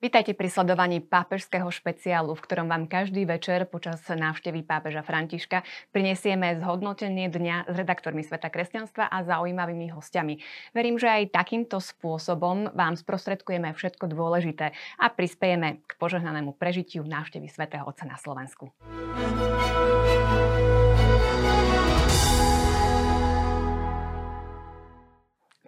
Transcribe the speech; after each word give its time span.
Vítajte 0.00 0.32
pri 0.32 0.48
sledovaní 0.48 1.04
pápežského 1.04 1.68
špeciálu, 1.68 2.32
v 2.32 2.40
ktorom 2.48 2.72
vám 2.72 2.88
každý 2.88 3.28
večer 3.28 3.68
počas 3.68 4.00
návštevy 4.08 4.64
pápeža 4.64 5.04
Františka 5.04 5.60
prinesieme 5.92 6.56
zhodnotenie 6.56 7.28
dňa 7.28 7.68
s 7.68 7.74
redaktormi 7.76 8.24
Sveta 8.24 8.48
kresťanstva 8.48 9.12
a 9.12 9.20
zaujímavými 9.28 9.92
hostiami. 9.92 10.40
Verím, 10.72 10.96
že 10.96 11.04
aj 11.04 11.36
takýmto 11.36 11.84
spôsobom 11.84 12.72
vám 12.72 12.96
sprostredkujeme 12.96 13.76
všetko 13.76 14.08
dôležité 14.08 14.72
a 14.96 15.12
prispiejeme 15.12 15.84
k 15.84 15.90
požehnanému 16.00 16.56
prežitiu 16.56 17.04
návštevy 17.04 17.52
Svetého 17.52 17.84
Otca 17.84 18.08
na 18.08 18.16
Slovensku. 18.16 18.72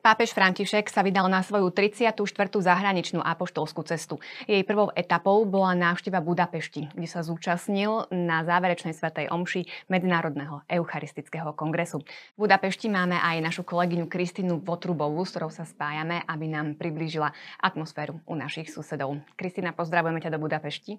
Pápež 0.02 0.34
František 0.34 0.90
sa 0.90 1.06
vydal 1.06 1.30
na 1.30 1.46
svoju 1.46 1.70
34. 1.70 2.18
zahraničnú 2.58 3.22
apoštolskú 3.22 3.86
cestu. 3.86 4.18
Jej 4.50 4.66
prvou 4.66 4.90
etapou 4.98 5.46
bola 5.46 5.78
návšteva 5.78 6.18
Budapešti, 6.18 6.90
kde 6.90 7.06
sa 7.06 7.22
zúčastnil 7.22 8.10
na 8.10 8.42
záverečnej 8.42 8.98
svetej 8.98 9.30
omši 9.30 9.70
Medzinárodného 9.86 10.66
eucharistického 10.66 11.54
kongresu. 11.54 12.02
V 12.34 12.50
Budapešti 12.50 12.90
máme 12.90 13.14
aj 13.14 13.46
našu 13.46 13.62
kolegyňu 13.62 14.10
Kristínu 14.10 14.58
Votrubovú, 14.66 15.22
s 15.22 15.38
ktorou 15.38 15.54
sa 15.54 15.62
spájame, 15.62 16.26
aby 16.26 16.50
nám 16.50 16.74
priblížila 16.74 17.30
atmosféru 17.62 18.18
u 18.26 18.34
našich 18.34 18.74
susedov. 18.74 19.22
Kristína, 19.38 19.70
pozdravujeme 19.70 20.18
ťa 20.18 20.34
do 20.34 20.42
Budapešti. 20.42 20.98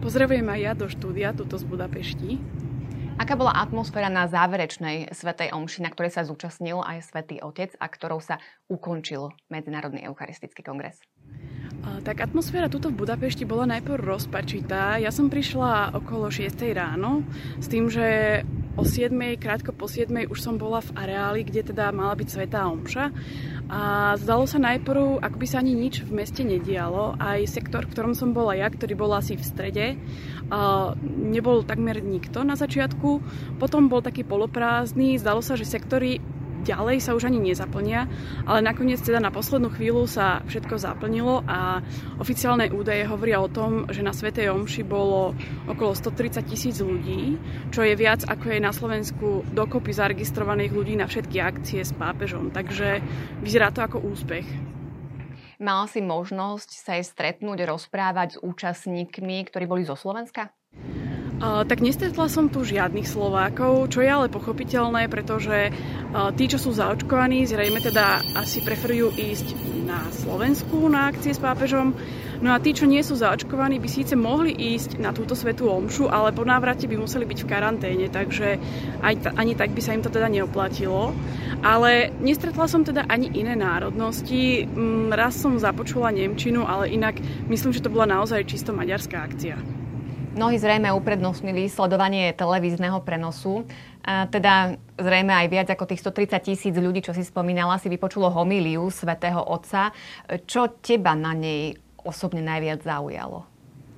Pozdravujem 0.00 0.48
aj 0.48 0.60
ja 0.64 0.72
do 0.72 0.88
štúdia, 0.88 1.36
tuto 1.36 1.60
z 1.60 1.68
Budapešti. 1.68 2.40
Aká 3.16 3.32
bola 3.32 3.56
atmosféra 3.56 4.12
na 4.12 4.28
záverečnej 4.28 5.08
Svetej 5.08 5.56
Omši, 5.56 5.80
na 5.80 5.88
ktorej 5.88 6.12
sa 6.12 6.28
zúčastnil 6.28 6.84
aj 6.84 7.00
Svetý 7.08 7.40
Otec 7.40 7.72
a 7.80 7.88
ktorou 7.88 8.20
sa 8.20 8.36
ukončil 8.68 9.32
Medzinárodný 9.48 10.04
eucharistický 10.04 10.60
kongres? 10.60 11.00
Tak 12.04 12.20
atmosféra 12.20 12.68
tuto 12.68 12.92
v 12.92 13.00
Budapešti 13.02 13.48
bola 13.48 13.64
najprv 13.72 14.04
rozpačitá. 14.04 15.00
Ja 15.00 15.08
som 15.08 15.32
prišla 15.32 15.96
okolo 15.96 16.28
6 16.28 16.60
ráno 16.76 17.24
s 17.56 17.66
tým, 17.72 17.88
že 17.88 18.42
o 18.76 18.84
7, 18.84 19.12
krátko 19.40 19.72
po 19.72 19.88
7 19.88 20.28
už 20.28 20.38
som 20.38 20.60
bola 20.60 20.84
v 20.84 20.92
areáli, 20.94 21.40
kde 21.48 21.72
teda 21.72 21.90
mala 21.90 22.12
byť 22.12 22.28
Svetá 22.28 22.68
Omša. 22.68 23.08
A 23.66 24.14
zdalo 24.20 24.46
sa 24.46 24.62
najprv, 24.62 25.18
ako 25.24 25.36
by 25.40 25.46
sa 25.48 25.58
ani 25.58 25.74
nič 25.74 26.04
v 26.06 26.12
meste 26.22 26.46
nedialo. 26.46 27.16
Aj 27.18 27.40
sektor, 27.48 27.88
v 27.88 27.92
ktorom 27.96 28.14
som 28.14 28.30
bola 28.36 28.54
ja, 28.54 28.68
ktorý 28.70 28.94
bol 28.94 29.10
asi 29.16 29.34
v 29.34 29.42
strede, 29.42 29.86
nebol 31.02 31.66
takmer 31.66 31.98
nikto 31.98 32.46
na 32.46 32.54
začiatku. 32.54 33.24
Potom 33.58 33.88
bol 33.90 34.04
taký 34.04 34.22
poloprázdny. 34.22 35.18
Zdalo 35.18 35.42
sa, 35.42 35.58
že 35.58 35.66
sektory 35.66 36.20
ďalej 36.66 36.98
sa 36.98 37.14
už 37.14 37.30
ani 37.30 37.38
nezaplnia, 37.38 38.10
ale 38.42 38.58
nakoniec 38.66 38.98
teda 38.98 39.22
na 39.22 39.30
poslednú 39.30 39.70
chvíľu 39.70 40.10
sa 40.10 40.42
všetko 40.50 40.74
zaplnilo 40.82 41.46
a 41.46 41.78
oficiálne 42.18 42.74
údaje 42.74 43.06
hovoria 43.06 43.38
o 43.38 43.46
tom, 43.46 43.86
že 43.86 44.02
na 44.02 44.10
Svetej 44.10 44.50
Omši 44.50 44.82
bolo 44.82 45.38
okolo 45.70 45.94
130 45.94 46.42
tisíc 46.50 46.82
ľudí, 46.82 47.38
čo 47.70 47.86
je 47.86 47.94
viac 47.94 48.26
ako 48.26 48.50
je 48.50 48.58
na 48.58 48.74
Slovensku 48.74 49.46
dokopy 49.54 49.94
zaregistrovaných 49.94 50.72
ľudí 50.74 50.94
na 50.98 51.06
všetky 51.06 51.38
akcie 51.38 51.86
s 51.86 51.94
pápežom. 51.94 52.50
Takže 52.50 52.98
vyzerá 53.46 53.70
to 53.70 53.86
ako 53.86 54.02
úspech. 54.02 54.44
Mala 55.56 55.88
si 55.88 56.04
možnosť 56.04 56.68
sa 56.68 57.00
aj 57.00 57.16
stretnúť, 57.16 57.64
rozprávať 57.64 58.36
s 58.36 58.40
účastníkmi, 58.44 59.48
ktorí 59.48 59.64
boli 59.64 59.88
zo 59.88 59.96
Slovenska? 59.96 60.52
Tak 61.36 61.84
nestretla 61.84 62.32
som 62.32 62.48
tu 62.48 62.64
žiadnych 62.64 63.04
Slovákov, 63.04 63.92
čo 63.92 64.00
je 64.00 64.08
ale 64.08 64.32
pochopiteľné, 64.32 65.12
pretože 65.12 65.68
tí, 66.32 66.44
čo 66.48 66.56
sú 66.56 66.72
zaočkovaní, 66.72 67.44
zrejme 67.44 67.76
teda 67.84 68.24
asi 68.32 68.64
preferujú 68.64 69.12
ísť 69.12 69.52
na 69.84 70.00
Slovensku 70.16 70.88
na 70.88 71.12
akcie 71.12 71.36
s 71.36 71.40
pápežom. 71.40 71.92
No 72.40 72.52
a 72.52 72.60
tí, 72.60 72.72
čo 72.72 72.88
nie 72.88 73.00
sú 73.04 73.16
zaočkovaní, 73.16 73.80
by 73.80 73.88
síce 73.88 74.16
mohli 74.16 74.52
ísť 74.52 74.96
na 74.96 75.12
túto 75.12 75.36
svetú 75.36 75.68
omšu, 75.68 76.08
ale 76.08 76.32
po 76.32 76.44
návrate 76.44 76.88
by 76.88 76.96
museli 76.96 77.28
byť 77.28 77.38
v 77.44 77.48
karanténe, 77.48 78.06
takže 78.08 78.56
ani 79.36 79.52
tak 79.56 79.76
by 79.76 79.80
sa 79.80 79.92
im 79.92 80.04
to 80.04 80.12
teda 80.12 80.32
neoplatilo. 80.32 81.12
Ale 81.60 82.12
nestretla 82.20 82.64
som 82.64 82.84
teda 82.84 83.08
ani 83.12 83.32
iné 83.36 83.56
národnosti. 83.56 84.64
Mm, 84.68 85.12
raz 85.12 85.36
som 85.36 85.56
započula 85.56 86.12
Nemčinu, 86.12 86.64
ale 86.64 86.92
inak 86.92 87.20
myslím, 87.48 87.72
že 87.72 87.84
to 87.84 87.92
bola 87.92 88.08
naozaj 88.08 88.44
čisto 88.48 88.72
maďarská 88.72 89.20
akcia. 89.20 89.75
Mnohí 90.36 90.60
zrejme 90.60 90.92
uprednostnili 90.92 91.64
sledovanie 91.64 92.36
televízneho 92.36 93.00
prenosu. 93.00 93.64
A 94.04 94.28
teda 94.28 94.76
zrejme 95.00 95.32
aj 95.32 95.46
viac 95.48 95.68
ako 95.72 95.88
tých 95.88 96.04
130 96.04 96.44
tisíc 96.44 96.74
ľudí, 96.76 97.00
čo 97.00 97.16
si 97.16 97.24
spomínala, 97.24 97.80
si 97.80 97.88
vypočulo 97.88 98.28
homíliu 98.28 98.84
svätého 98.92 99.40
Otca. 99.40 99.96
Čo 100.44 100.76
teba 100.84 101.16
na 101.16 101.32
nej 101.32 101.80
osobne 102.04 102.44
najviac 102.44 102.84
zaujalo? 102.84 103.48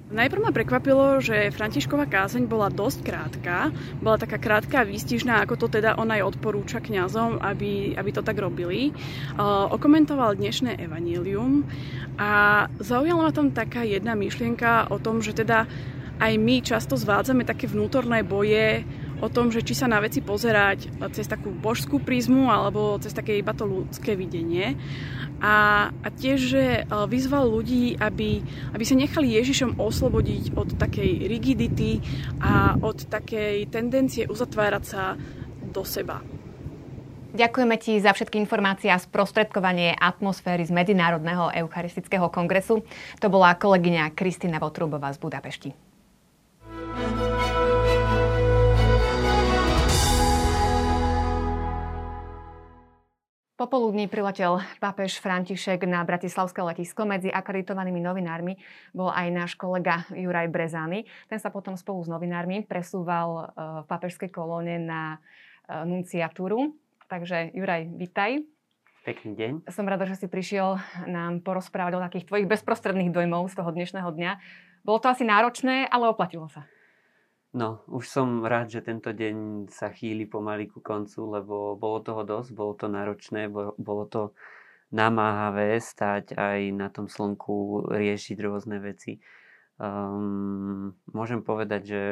Najprv 0.08 0.40
ma 0.40 0.54
prekvapilo, 0.54 1.18
že 1.20 1.50
Františková 1.52 2.06
kázeň 2.06 2.46
bola 2.46 2.70
dosť 2.70 2.98
krátka. 3.02 3.74
Bola 3.98 4.16
taká 4.16 4.38
krátka 4.38 4.80
a 4.80 4.88
výstižná, 4.88 5.42
ako 5.42 5.66
to 5.66 5.82
teda 5.82 5.98
on 5.98 6.08
aj 6.08 6.22
odporúča 6.22 6.78
kňazom, 6.80 7.42
aby, 7.42 7.98
aby 7.98 8.10
to 8.14 8.22
tak 8.22 8.38
robili. 8.38 8.94
Uh, 9.34 9.68
okomentoval 9.74 10.38
dnešné 10.38 10.80
evanílium 10.80 11.66
a 12.14 12.64
zaujala 12.80 13.28
ma 13.28 13.32
tam 13.34 13.52
taká 13.52 13.84
jedna 13.84 14.16
myšlienka 14.16 14.88
o 14.88 14.96
tom, 15.02 15.20
že 15.20 15.36
teda 15.36 15.68
aj 16.18 16.32
my 16.38 16.60
často 16.60 16.98
zvádzame 16.98 17.46
také 17.46 17.70
vnútorné 17.70 18.26
boje 18.26 18.82
o 19.18 19.26
tom, 19.26 19.50
že 19.50 19.62
či 19.62 19.74
sa 19.74 19.90
na 19.90 19.98
veci 19.98 20.22
pozerať 20.22 20.90
cez 21.14 21.26
takú 21.26 21.50
božskú 21.50 21.98
prízmu 21.98 22.50
alebo 22.50 22.98
cez 23.02 23.10
také 23.14 23.38
iba 23.38 23.54
to 23.54 23.66
ľudské 23.66 24.14
videnie. 24.14 24.78
A, 25.38 25.88
a 25.94 26.08
tiež, 26.10 26.38
že 26.38 26.64
e, 26.82 26.84
vyzval 27.06 27.46
ľudí, 27.46 27.94
aby, 27.94 28.42
aby 28.74 28.84
sa 28.86 28.98
nechali 28.98 29.38
Ježišom 29.38 29.78
oslobodiť 29.78 30.58
od 30.58 30.74
takej 30.74 31.30
rigidity 31.30 32.02
a 32.42 32.74
od 32.74 33.06
takej 33.06 33.70
tendencie 33.70 34.26
uzatvárať 34.26 34.82
sa 34.82 35.14
do 35.70 35.86
seba. 35.86 36.18
Ďakujeme 37.38 37.76
ti 37.78 38.02
za 38.02 38.10
všetky 38.10 38.34
informácie 38.40 38.90
a 38.90 38.98
sprostredkovanie 38.98 39.94
atmosféry 39.94 40.66
z 40.66 40.74
Medzinárodného 40.74 41.54
eucharistického 41.54 42.26
kongresu. 42.34 42.82
To 43.22 43.26
bola 43.30 43.54
kolegyňa 43.54 44.16
Kristina 44.18 44.58
Votrubová 44.58 45.14
z 45.14 45.22
Budapešti. 45.22 45.87
Popoludní 53.58 54.06
priletel 54.06 54.62
pápež 54.78 55.18
František 55.18 55.82
na 55.82 56.06
Bratislavské 56.06 56.62
letisko. 56.62 57.02
Medzi 57.02 57.26
akreditovanými 57.26 57.98
novinármi 57.98 58.54
bol 58.94 59.10
aj 59.10 59.26
náš 59.34 59.52
kolega 59.58 60.06
Juraj 60.14 60.46
Brezány. 60.46 61.02
Ten 61.26 61.42
sa 61.42 61.50
potom 61.50 61.74
spolu 61.74 61.98
s 61.98 62.06
novinármi 62.06 62.62
presúval 62.62 63.28
e, 63.34 63.44
v 63.82 63.86
pápežskej 63.90 64.30
kolóne 64.30 64.78
na 64.78 65.18
e, 65.66 65.74
nunciatúru. 65.90 66.78
Takže 67.10 67.50
Juraj, 67.50 67.90
vitaj. 67.98 68.46
Pekný 69.02 69.34
deň. 69.34 69.52
Som 69.74 69.90
rada, 69.90 70.06
že 70.06 70.14
si 70.14 70.30
prišiel 70.30 70.78
nám 71.10 71.42
porozprávať 71.42 71.98
o 71.98 72.04
takých 72.06 72.30
tvojich 72.30 72.46
bezprostredných 72.46 73.10
dojmov 73.10 73.50
z 73.50 73.58
toho 73.58 73.74
dnešného 73.74 74.06
dňa. 74.06 74.32
Bolo 74.86 75.02
to 75.02 75.10
asi 75.10 75.26
náročné, 75.26 75.90
ale 75.90 76.06
oplatilo 76.06 76.46
sa. 76.46 76.62
No, 77.56 77.80
už 77.88 78.04
som 78.04 78.44
rád, 78.44 78.68
že 78.68 78.84
tento 78.84 79.08
deň 79.08 79.68
sa 79.72 79.88
chýli 79.88 80.28
pomaly 80.28 80.68
ku 80.68 80.84
koncu, 80.84 81.40
lebo 81.40 81.80
bolo 81.80 82.04
toho 82.04 82.20
dosť, 82.20 82.52
bolo 82.52 82.76
to 82.76 82.92
náročné, 82.92 83.48
bolo 83.80 84.04
to 84.04 84.36
namáhavé 84.92 85.80
stať 85.80 86.36
aj 86.36 86.60
na 86.76 86.92
tom 86.92 87.08
slnku, 87.08 87.88
riešiť 87.88 88.36
rôzne 88.44 88.84
veci. 88.84 89.16
Um, 89.80 90.92
môžem 91.08 91.40
povedať, 91.40 91.82
že 91.88 92.02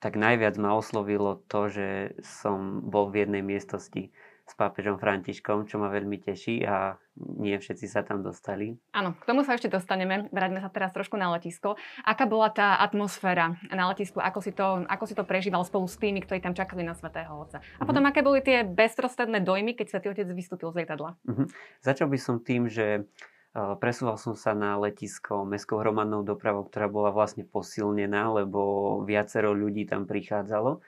tak 0.00 0.20
najviac 0.20 0.56
ma 0.60 0.76
oslovilo 0.76 1.40
to, 1.48 1.72
že 1.72 1.88
som 2.20 2.84
bol 2.84 3.08
v 3.08 3.24
jednej 3.24 3.40
miestnosti 3.40 4.12
s 4.44 4.52
pápežom 4.58 5.00
Františkom, 5.00 5.68
čo 5.68 5.80
ma 5.80 5.88
veľmi 5.88 6.20
teší 6.20 6.68
a 6.68 7.00
nie 7.20 7.56
všetci 7.60 7.86
sa 7.86 8.00
tam 8.00 8.24
dostali. 8.24 8.80
Áno, 8.96 9.12
k 9.14 9.24
tomu 9.28 9.44
sa 9.44 9.54
ešte 9.54 9.68
dostaneme. 9.68 10.26
Vráťme 10.32 10.64
sa 10.64 10.72
teraz 10.72 10.90
trošku 10.96 11.20
na 11.20 11.28
letisko. 11.36 11.76
Aká 12.02 12.24
bola 12.24 12.48
tá 12.48 12.80
atmosféra 12.80 13.60
na 13.68 13.92
letisku? 13.92 14.18
Ako 14.18 14.40
si 14.40 14.56
to, 14.56 14.88
ako 14.88 15.04
si 15.04 15.14
to 15.14 15.28
prežíval 15.28 15.62
spolu 15.62 15.84
s 15.84 16.00
tými, 16.00 16.24
ktorí 16.24 16.40
tam 16.40 16.56
čakali 16.56 16.80
na 16.80 16.96
Svetého 16.96 17.30
Otca? 17.36 17.60
A 17.78 17.84
potom, 17.84 18.02
mm-hmm. 18.02 18.10
aké 18.10 18.20
boli 18.24 18.40
tie 18.40 18.64
bezprostredné 18.64 19.44
dojmy, 19.44 19.76
keď 19.76 19.86
Svetý 19.92 20.08
Otec 20.10 20.28
vystúpil 20.32 20.72
z 20.72 20.82
lietadla? 20.82 21.20
Mm-hmm. 21.28 21.46
Začal 21.84 22.08
by 22.08 22.18
som 22.18 22.40
tým, 22.40 22.66
že 22.66 23.04
Presúval 23.50 24.14
som 24.14 24.38
sa 24.38 24.54
na 24.54 24.78
letisko 24.78 25.42
mestskou 25.42 25.82
hromadnou 25.82 26.22
dopravou, 26.22 26.70
ktorá 26.70 26.86
bola 26.86 27.10
vlastne 27.10 27.42
posilnená, 27.42 28.30
lebo 28.30 29.02
viacero 29.02 29.50
ľudí 29.50 29.90
tam 29.90 30.06
prichádzalo 30.06 30.78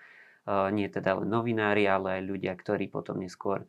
nie 0.70 0.86
teda 0.90 1.22
len 1.22 1.30
novinári, 1.30 1.86
ale 1.86 2.18
aj 2.18 2.22
ľudia, 2.26 2.54
ktorí 2.58 2.90
potom 2.90 3.22
neskôr 3.22 3.62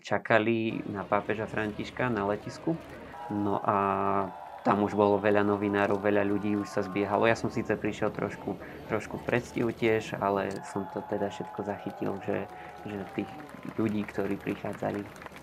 čakali 0.00 0.80
na 0.88 1.04
pápeža 1.04 1.44
Františka 1.44 2.08
na 2.08 2.24
letisku. 2.24 2.76
No 3.32 3.60
a 3.60 3.76
tam 4.62 4.86
už 4.86 4.94
bolo 4.94 5.18
veľa 5.18 5.42
novinárov, 5.42 5.98
veľa 5.98 6.22
ľudí 6.22 6.54
už 6.54 6.70
sa 6.70 6.86
zbiehalo. 6.86 7.26
Ja 7.26 7.34
som 7.34 7.50
síce 7.50 7.74
prišiel 7.74 8.14
trošku, 8.14 8.54
trošku 8.86 9.18
v 9.18 9.26
predstihu 9.26 9.74
tiež, 9.74 10.14
ale 10.22 10.54
som 10.70 10.86
to 10.94 11.02
teda 11.10 11.34
všetko 11.34 11.60
zachytil, 11.66 12.12
že, 12.22 12.46
že 12.86 12.96
tých 13.18 13.30
ľudí, 13.74 14.06
ktorí 14.06 14.38
prichádzali, 14.38 15.02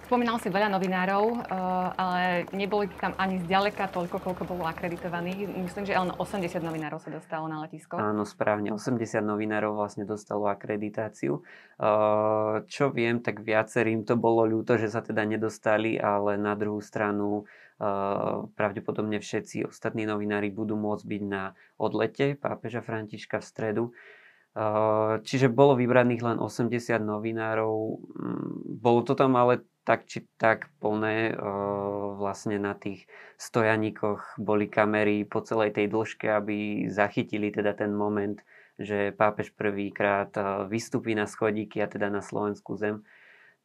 Spomínal 0.09 0.41
si 0.41 0.49
veľa 0.49 0.73
novinárov, 0.73 1.37
uh, 1.37 1.93
ale 1.93 2.49
neboli 2.49 2.89
tam 2.97 3.13
ani 3.21 3.45
zďaleka 3.45 3.93
toľko, 3.93 4.17
koľko 4.17 4.41
bolo 4.49 4.65
akreditovaných. 4.65 5.45
Myslím, 5.53 5.85
že 5.85 5.93
len 5.93 6.09
80 6.09 6.49
novinárov 6.65 6.97
sa 6.97 7.13
dostalo 7.13 7.45
na 7.45 7.61
letisko. 7.61 7.93
Áno, 7.93 8.25
správne. 8.25 8.73
80 8.73 8.97
novinárov 9.21 9.77
vlastne 9.77 10.09
dostalo 10.09 10.49
akreditáciu. 10.49 11.45
Uh, 11.77 12.65
čo 12.65 12.89
viem, 12.89 13.21
tak 13.21 13.45
viacerým 13.45 14.01
to 14.01 14.17
bolo 14.17 14.49
ľúto, 14.49 14.81
že 14.81 14.89
sa 14.89 15.05
teda 15.05 15.29
nedostali, 15.29 16.01
ale 16.01 16.41
na 16.41 16.57
druhú 16.57 16.81
stranu 16.81 17.45
uh, 17.77 18.49
pravdepodobne 18.57 19.21
všetci 19.21 19.69
ostatní 19.69 20.09
novinári 20.09 20.49
budú 20.49 20.73
môcť 20.73 21.05
byť 21.05 21.21
na 21.29 21.53
odlete 21.77 22.33
pápeža 22.33 22.81
Františka 22.81 23.37
v 23.37 23.45
stredu. 23.45 23.85
Čiže 25.23 25.53
bolo 25.53 25.77
vybraných 25.77 26.25
len 26.25 26.37
80 26.41 26.73
novinárov. 27.05 28.01
Mm, 28.17 28.81
bolo 28.81 29.05
to 29.05 29.13
tam 29.13 29.37
ale 29.37 29.61
tak 29.89 30.05
či 30.05 30.29
tak 30.37 30.69
plné. 30.77 31.33
Vlastne 32.21 32.61
na 32.61 32.77
tých 32.77 33.09
stojaníkoch 33.41 34.37
boli 34.37 34.69
kamery 34.69 35.25
po 35.25 35.41
celej 35.41 35.73
tej 35.73 35.89
dĺžke, 35.89 36.29
aby 36.29 36.85
zachytili 36.93 37.49
teda 37.49 37.73
ten 37.73 37.89
moment, 37.97 38.37
že 38.77 39.09
pápež 39.17 39.49
prvýkrát 39.57 40.29
vystúpi 40.69 41.17
na 41.17 41.25
schodíky 41.25 41.81
a 41.81 41.89
teda 41.89 42.13
na 42.13 42.21
slovenskú 42.21 42.77
zem. 42.77 43.01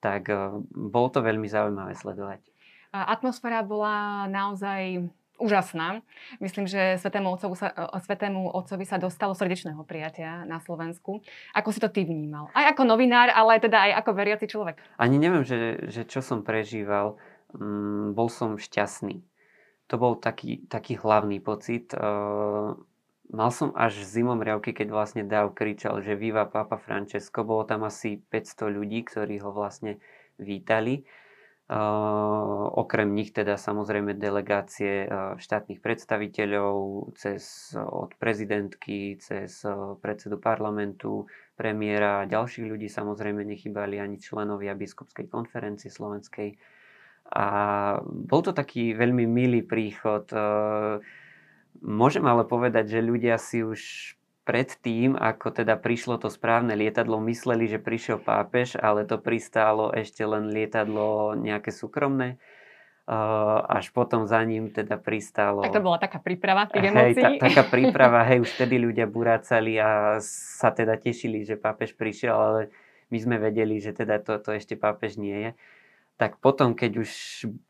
Tak 0.00 0.32
bolo 0.72 1.12
to 1.12 1.20
veľmi 1.20 1.44
zaujímavé 1.44 1.92
sledovať. 1.92 2.40
Atmosféra 2.88 3.60
bola 3.60 4.24
naozaj 4.24 5.04
úžasná. 5.38 6.02
Myslím, 6.38 6.70
že 6.70 6.96
Svetému 7.02 7.34
Otcovi 7.34 7.56
sa, 7.58 7.74
Svetému 8.02 8.54
Otcovi 8.54 8.86
sa 8.86 9.02
dostalo 9.02 9.34
srdečného 9.34 9.82
prijatia 9.82 10.46
na 10.46 10.62
Slovensku. 10.62 11.20
Ako 11.52 11.68
si 11.74 11.82
to 11.82 11.90
ty 11.90 12.06
vnímal? 12.06 12.50
Aj 12.54 12.70
ako 12.70 12.86
novinár, 12.86 13.30
ale 13.34 13.58
teda 13.58 13.90
aj 13.90 13.92
ako 14.04 14.10
veriaci 14.14 14.46
človek. 14.46 14.78
Ani 14.96 15.18
neviem, 15.18 15.42
že, 15.42 15.90
že 15.90 16.06
čo 16.06 16.22
som 16.22 16.46
prežíval. 16.46 17.18
Mm, 17.54 18.14
bol 18.14 18.30
som 18.30 18.58
šťastný. 18.58 19.22
To 19.92 19.94
bol 20.00 20.16
taký, 20.16 20.64
taký 20.70 20.96
hlavný 20.96 21.42
pocit. 21.44 21.92
Uh, 21.92 22.78
mal 23.28 23.50
som 23.52 23.74
až 23.76 24.00
zimom 24.00 24.40
riavky, 24.40 24.72
keď 24.72 24.88
vlastne 24.90 25.22
Dav 25.28 25.52
kričal, 25.52 26.00
že 26.00 26.16
Viva 26.16 26.48
Papa 26.48 26.80
Francesco. 26.80 27.44
Bolo 27.44 27.68
tam 27.68 27.84
asi 27.84 28.16
500 28.16 28.70
ľudí, 28.70 29.04
ktorí 29.04 29.38
ho 29.44 29.52
vlastne 29.52 30.00
vítali. 30.40 31.04
Okrem 31.64 33.16
nich 33.16 33.32
teda 33.32 33.56
samozrejme 33.56 34.20
delegácie 34.20 35.08
štátnych 35.40 35.80
predstaviteľov 35.80 36.76
cez 37.16 37.72
od 37.72 38.12
prezidentky, 38.20 39.16
cez 39.16 39.64
predsedu 40.04 40.36
parlamentu, 40.36 41.24
premiéra 41.56 42.20
a 42.20 42.28
ďalších 42.28 42.68
ľudí 42.68 42.92
samozrejme 42.92 43.48
nechybali 43.48 43.96
ani 43.96 44.20
členovia 44.20 44.76
biskupskej 44.76 45.32
konferencie 45.32 45.88
slovenskej. 45.88 46.52
A 47.32 47.46
bol 48.04 48.44
to 48.44 48.52
taký 48.52 48.92
veľmi 48.92 49.24
milý 49.24 49.64
príchod. 49.64 50.28
Môžem 51.80 52.24
ale 52.28 52.44
povedať, 52.44 52.92
že 52.92 53.00
ľudia 53.00 53.40
si 53.40 53.64
už 53.64 53.80
predtým, 54.44 55.16
ako 55.16 55.50
teda 55.50 55.80
prišlo 55.80 56.20
to 56.20 56.28
správne 56.28 56.76
lietadlo, 56.76 57.16
mysleli, 57.24 57.64
že 57.64 57.80
prišiel 57.80 58.20
pápež, 58.20 58.76
ale 58.76 59.08
to 59.08 59.16
pristálo 59.16 59.90
ešte 59.90 60.20
len 60.24 60.52
lietadlo 60.52 61.32
nejaké 61.34 61.72
súkromné. 61.72 62.36
Uh, 63.04 63.60
až 63.68 63.92
potom 63.92 64.24
za 64.24 64.40
ním 64.40 64.72
teda 64.72 64.96
pristálo... 64.96 65.60
Tak 65.60 65.76
to 65.76 65.84
bola 65.84 66.00
taká 66.00 66.24
príprava 66.24 66.64
tých 66.64 66.88
hej, 66.88 67.12
ta, 67.12 67.36
taká 67.36 67.68
príprava, 67.76 68.24
hej, 68.24 68.40
už 68.40 68.56
vtedy 68.56 68.80
ľudia 68.80 69.04
burácali 69.04 69.76
a 69.76 70.16
sa 70.24 70.72
teda 70.72 70.96
tešili, 70.96 71.44
že 71.44 71.60
pápež 71.60 71.92
prišiel, 72.00 72.32
ale 72.32 72.60
my 73.12 73.18
sme 73.20 73.36
vedeli, 73.36 73.76
že 73.76 73.92
teda 73.92 74.24
to, 74.24 74.40
to 74.40 74.56
ešte 74.56 74.80
pápež 74.80 75.20
nie 75.20 75.36
je 75.36 75.50
tak 76.14 76.38
potom, 76.38 76.78
keď 76.78 77.02
už 77.02 77.10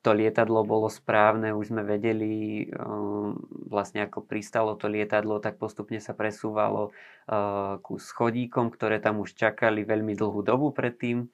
to 0.05 0.11
lietadlo 0.13 0.69
bolo 0.69 0.93
správne, 0.93 1.57
už 1.57 1.73
sme 1.73 1.81
vedeli 1.81 2.69
um, 2.77 3.41
vlastne 3.73 4.05
ako 4.05 4.21
pristalo 4.21 4.77
to 4.77 4.85
lietadlo, 4.85 5.41
tak 5.41 5.57
postupne 5.57 5.97
sa 5.97 6.13
presúvalo 6.13 6.93
uh, 6.93 7.81
ku 7.81 7.97
schodíkom, 7.97 8.69
ktoré 8.69 9.01
tam 9.01 9.25
už 9.25 9.33
čakali 9.33 9.89
veľmi 9.89 10.13
dlhú 10.13 10.45
dobu 10.45 10.77
predtým. 10.77 11.33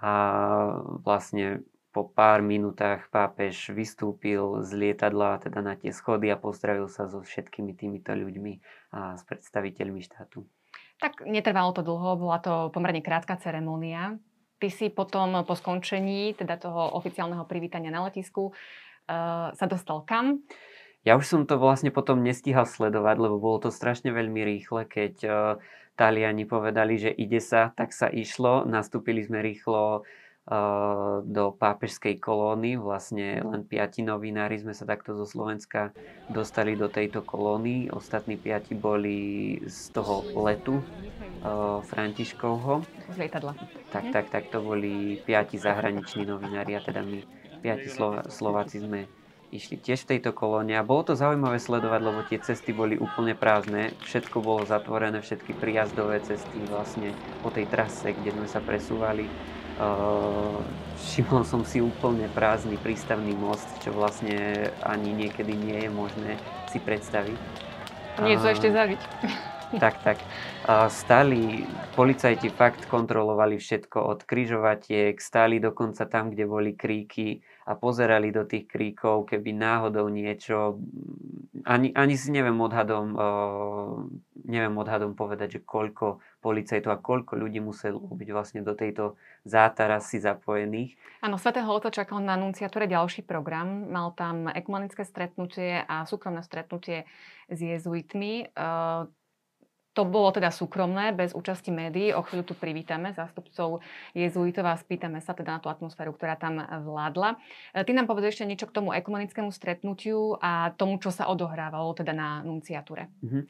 A 0.00 0.12
vlastne 1.04 1.60
po 1.92 2.08
pár 2.08 2.40
minútach 2.40 3.10
pápež 3.12 3.74
vystúpil 3.74 4.62
z 4.64 4.70
lietadla 4.72 5.42
teda 5.44 5.60
na 5.60 5.74
tie 5.76 5.92
schody 5.92 6.32
a 6.32 6.40
pozdravil 6.40 6.88
sa 6.88 7.10
so 7.10 7.20
všetkými 7.20 7.76
týmito 7.76 8.16
ľuďmi 8.16 8.52
a 8.96 9.18
s 9.18 9.22
predstaviteľmi 9.26 10.00
štátu. 10.00 10.46
Tak 11.04 11.26
netrvalo 11.26 11.76
to 11.76 11.82
dlho, 11.84 12.16
bola 12.16 12.38
to 12.40 12.72
pomerne 12.72 13.02
krátka 13.04 13.36
ceremonia. 13.36 14.16
Ty 14.60 14.68
si 14.68 14.92
potom 14.92 15.40
po 15.48 15.56
skončení 15.56 16.36
teda 16.36 16.60
toho 16.60 16.92
oficiálneho 17.00 17.48
privítania 17.48 17.88
na 17.88 18.04
letisku 18.04 18.52
uh, 18.52 19.50
sa 19.56 19.64
dostal 19.64 20.04
kam? 20.04 20.44
Ja 21.00 21.16
už 21.16 21.24
som 21.24 21.42
to 21.48 21.56
vlastne 21.56 21.88
potom 21.88 22.20
nestíhal 22.20 22.68
sledovať, 22.68 23.16
lebo 23.16 23.40
bolo 23.40 23.64
to 23.64 23.70
strašne 23.72 24.12
veľmi 24.12 24.44
rýchle, 24.44 24.84
keď 24.84 25.14
uh, 25.24 25.32
Taliani 25.96 26.44
povedali, 26.44 27.00
že 27.00 27.08
ide 27.08 27.40
sa, 27.40 27.72
tak 27.72 27.96
sa 27.96 28.12
išlo. 28.12 28.68
Nastúpili 28.68 29.24
sme 29.24 29.40
rýchlo 29.40 30.04
do 31.24 31.44
pápežskej 31.54 32.18
kolóny. 32.18 32.74
Vlastne 32.80 33.38
len 33.44 33.62
piati 33.62 34.02
novinári 34.02 34.58
sme 34.58 34.74
sa 34.74 34.88
takto 34.88 35.14
zo 35.14 35.28
Slovenska 35.28 35.94
dostali 36.26 36.74
do 36.74 36.90
tejto 36.90 37.22
kolóny. 37.22 37.92
Ostatní 37.92 38.34
piati 38.34 38.74
boli 38.74 39.60
z 39.68 39.94
toho 39.94 40.26
letu 40.42 40.82
Františkovho. 41.86 42.82
Z 43.14 43.16
lietadla. 43.20 43.54
Tak, 43.94 44.10
tak, 44.10 44.26
tak 44.32 44.44
to 44.50 44.58
boli 44.64 45.22
piati 45.22 45.58
zahraniční 45.58 46.26
novinári 46.26 46.74
a 46.76 46.80
teda 46.82 47.06
my 47.06 47.22
piati 47.60 47.86
Slova, 47.92 48.26
Slováci 48.32 48.80
sme 48.80 49.06
išli 49.50 49.82
tiež 49.82 50.06
v 50.06 50.16
tejto 50.16 50.30
kolóne 50.30 50.78
a 50.78 50.86
bolo 50.86 51.10
to 51.10 51.18
zaujímavé 51.18 51.58
sledovať, 51.58 52.00
lebo 52.06 52.20
tie 52.22 52.38
cesty 52.38 52.70
boli 52.70 52.94
úplne 52.94 53.34
prázdne, 53.34 53.90
všetko 54.06 54.38
bolo 54.38 54.62
zatvorené, 54.62 55.18
všetky 55.18 55.58
príjazdové 55.58 56.22
cesty 56.22 56.54
vlastne 56.70 57.10
po 57.42 57.50
tej 57.50 57.66
trase, 57.66 58.14
kde 58.14 58.30
sme 58.30 58.46
sa 58.46 58.62
presúvali 58.62 59.26
všimol 61.00 61.42
som 61.48 61.64
si 61.64 61.80
úplne 61.80 62.28
prázdny 62.32 62.76
prístavný 62.80 63.32
most, 63.32 63.66
čo 63.80 63.90
vlastne 63.92 64.68
ani 64.84 65.12
niekedy 65.16 65.52
nie 65.56 65.78
je 65.86 65.90
možné 65.90 66.36
si 66.68 66.78
predstaviť. 66.78 67.38
Nie 68.20 68.36
to 68.36 68.52
ešte 68.52 68.68
zažiť. 68.68 69.00
Tak, 69.70 70.02
tak. 70.02 70.18
Uh, 70.66 70.90
stáli, 70.90 71.62
policajti 71.94 72.50
fakt 72.50 72.90
kontrolovali 72.90 73.54
všetko 73.54 74.02
od 74.02 74.26
kryžovatiek, 74.26 75.14
stáli 75.22 75.62
dokonca 75.62 76.10
tam, 76.10 76.34
kde 76.34 76.44
boli 76.50 76.74
kríky 76.74 77.38
a 77.70 77.78
pozerali 77.78 78.34
do 78.34 78.42
tých 78.42 78.66
kríkov, 78.66 79.30
keby 79.30 79.54
náhodou 79.54 80.10
niečo, 80.10 80.82
ani, 81.62 81.94
ani 81.94 82.18
si 82.18 82.34
neviem 82.34 82.58
odhadom, 82.58 83.14
neviem 84.50 84.74
odhadom 84.74 85.14
povedať, 85.14 85.58
že 85.58 85.60
koľko 85.62 86.18
policajtov 86.42 86.90
a 86.90 86.98
koľko 86.98 87.38
ľudí 87.38 87.62
muselo 87.62 88.02
byť 88.02 88.28
vlastne 88.34 88.60
do 88.66 88.74
tejto 88.74 89.14
zátarasy 89.46 90.18
zapojených. 90.18 90.98
Áno, 91.22 91.38
Svetého 91.38 91.70
Otca 91.70 91.94
čakal 91.94 92.18
na 92.18 92.34
nunciatúre 92.34 92.90
ďalší 92.90 93.22
program. 93.22 93.86
Mal 93.86 94.10
tam 94.18 94.50
ekumenické 94.50 95.06
stretnutie 95.06 95.86
a 95.86 96.02
súkromné 96.04 96.42
stretnutie 96.42 97.06
s 97.46 97.58
jezuitmi. 97.62 98.50
Uh, 98.58 99.06
to 100.00 100.08
bolo 100.08 100.32
teda 100.32 100.48
súkromné, 100.48 101.12
bez 101.12 101.36
účasti 101.36 101.68
médií. 101.68 102.16
O 102.16 102.24
chvíľu 102.24 102.48
tu 102.48 102.54
privítame 102.56 103.12
zástupcov 103.12 103.84
jezuitov 104.16 104.64
a 104.64 104.80
spýtame 104.80 105.20
sa 105.20 105.36
teda 105.36 105.52
na 105.52 105.60
tú 105.60 105.68
atmosféru, 105.68 106.16
ktorá 106.16 106.40
tam 106.40 106.56
vládla. 106.56 107.36
E, 107.76 107.84
ty 107.84 107.92
nám 107.92 108.08
povedz 108.08 108.32
ešte 108.32 108.48
niečo 108.48 108.64
k 108.64 108.80
tomu 108.80 108.96
ekumenickému 108.96 109.52
stretnutiu 109.52 110.40
a 110.40 110.72
tomu, 110.72 110.96
čo 110.96 111.12
sa 111.12 111.28
odohrávalo 111.28 111.92
teda 111.92 112.16
na 112.16 112.40
nunciatúre. 112.40 113.12
Mm-hmm. 113.20 113.42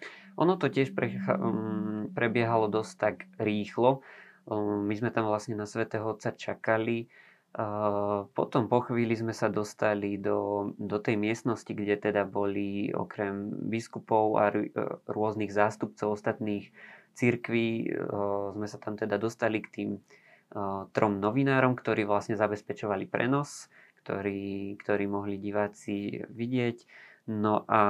Ono 0.43 0.59
to 0.59 0.67
tiež 0.67 0.91
precha- 0.91 1.39
um, 1.39 2.11
prebiehalo 2.11 2.67
dosť 2.67 2.93
tak 2.99 3.31
rýchlo. 3.39 4.03
Um, 4.51 4.91
my 4.91 4.95
sme 4.99 5.15
tam 5.15 5.31
vlastne 5.31 5.55
na 5.55 5.71
svätého 5.71 6.03
Otca 6.03 6.35
čakali 6.35 7.07
potom 8.31 8.71
po 8.71 8.79
chvíli 8.87 9.19
sme 9.19 9.35
sa 9.35 9.51
dostali 9.51 10.23
do, 10.23 10.71
do 10.79 11.03
tej 11.03 11.19
miestnosti, 11.19 11.67
kde 11.67 11.99
teda 11.99 12.23
boli 12.23 12.95
okrem 12.95 13.51
biskupov 13.67 14.39
a 14.39 14.55
e, 14.55 14.71
rôznych 15.11 15.51
zástupcov 15.51 16.15
ostatných 16.15 16.71
církví, 17.19 17.91
sme 18.55 18.67
sa 18.71 18.79
tam 18.79 18.95
teda 18.95 19.19
dostali 19.19 19.59
k 19.59 19.69
tým 19.69 19.91
trom 20.95 21.19
novinárom, 21.19 21.75
ktorí 21.75 22.07
vlastne 22.07 22.39
zabezpečovali 22.39 23.11
prenos, 23.11 23.67
ktorí, 24.01 24.79
ktorí 24.79 25.05
mohli 25.11 25.37
diváci 25.37 26.23
vidieť. 26.31 26.87
No 27.35 27.67
a 27.67 27.83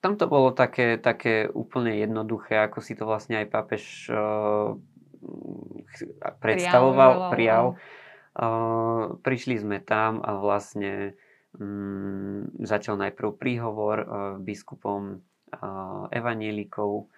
tam 0.00 0.12
to 0.16 0.24
bolo 0.24 0.56
také, 0.56 0.96
také 0.96 1.52
úplne 1.52 2.00
jednoduché, 2.00 2.64
ako 2.64 2.80
si 2.80 2.96
to 2.96 3.04
vlastne 3.04 3.44
aj 3.44 3.46
pápež 3.52 4.08
predstavoval, 6.40 7.30
prijal. 7.30 7.76
prijal 7.76 8.04
prišli 9.24 9.56
sme 9.56 9.80
tam 9.80 10.20
a 10.20 10.36
vlastne 10.36 11.16
um, 11.56 12.44
začal 12.60 13.00
najprv 13.00 13.36
príhovor 13.40 13.96
uh, 14.04 14.08
biskupom 14.36 15.20
uh, 15.20 16.04
evanielikov 16.12 17.08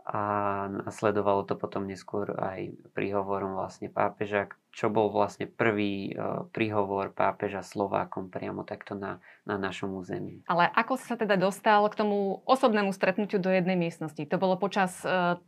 a 0.00 0.22
nasledovalo 0.68 1.44
to 1.44 1.54
potom 1.54 1.86
neskôr 1.86 2.32
aj 2.34 2.72
príhovorom 2.96 3.54
vlastne 3.54 3.92
pápeža, 3.92 4.48
čo 4.72 4.88
bol 4.88 5.12
vlastne 5.12 5.46
prvý 5.46 6.12
uh, 6.12 6.44
príhovor 6.50 7.12
pápeža 7.14 7.64
Slovákom 7.64 8.28
priamo 8.28 8.66
takto 8.66 8.92
na, 8.92 9.20
na 9.48 9.56
našom 9.56 9.96
území. 9.96 10.44
Ale 10.44 10.68
ako 10.76 11.00
sa 11.00 11.16
teda 11.16 11.40
dostal 11.40 11.84
k 11.88 11.98
tomu 12.00 12.44
osobnému 12.44 12.92
stretnutiu 12.92 13.40
do 13.40 13.48
jednej 13.48 13.76
miestnosti? 13.80 14.20
To 14.28 14.36
bolo 14.36 14.60
počas 14.60 15.04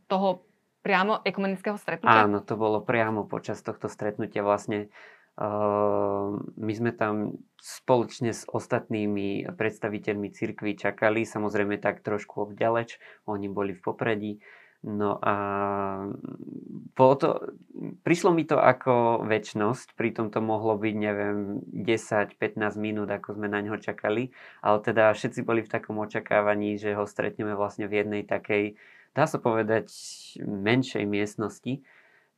toho 0.07 0.41
priamo 0.83 1.23
ekumenického 1.23 1.79
stretnutia? 1.79 2.27
Áno, 2.27 2.43
to 2.43 2.59
bolo 2.59 2.83
priamo 2.83 3.23
počas 3.25 3.63
tohto 3.63 3.87
stretnutia 3.87 4.43
vlastne 4.43 4.91
Ehm, 5.33 6.45
my 6.61 6.73
sme 6.77 6.91
tam 6.93 7.41
spoločne 7.57 8.37
s 8.37 8.45
ostatnými 8.45 9.49
predstaviteľmi 9.49 10.29
cirkvi 10.29 10.77
čakali, 10.77 11.25
samozrejme 11.25 11.81
tak 11.81 12.05
trošku 12.05 12.45
obďaleč, 12.45 13.01
oni 13.25 13.49
boli 13.49 13.73
v 13.73 13.81
popredí. 13.81 14.33
No 14.83 15.15
a 15.23 15.35
bolo 16.91 17.15
to, 17.15 17.29
prišlo 18.03 18.35
mi 18.35 18.43
to 18.43 18.59
ako 18.59 19.23
väčnosť, 19.23 19.95
pritom 19.95 20.27
to 20.27 20.43
mohlo 20.43 20.75
byť, 20.75 20.95
neviem, 20.99 21.63
10-15 21.71 22.59
minút, 22.75 23.07
ako 23.07 23.39
sme 23.39 23.47
na 23.47 23.63
ňo 23.63 23.79
čakali, 23.79 24.35
ale 24.59 24.77
teda 24.83 25.15
všetci 25.15 25.39
boli 25.47 25.63
v 25.63 25.71
takom 25.71 26.03
očakávaní, 26.03 26.75
že 26.75 26.99
ho 26.99 27.07
stretneme 27.07 27.55
vlastne 27.55 27.87
v 27.87 28.03
jednej 28.03 28.27
takej, 28.27 28.75
dá 29.13 29.29
sa 29.29 29.37
povedať, 29.37 29.89
menšej 30.41 31.05
miestnosti 31.07 31.81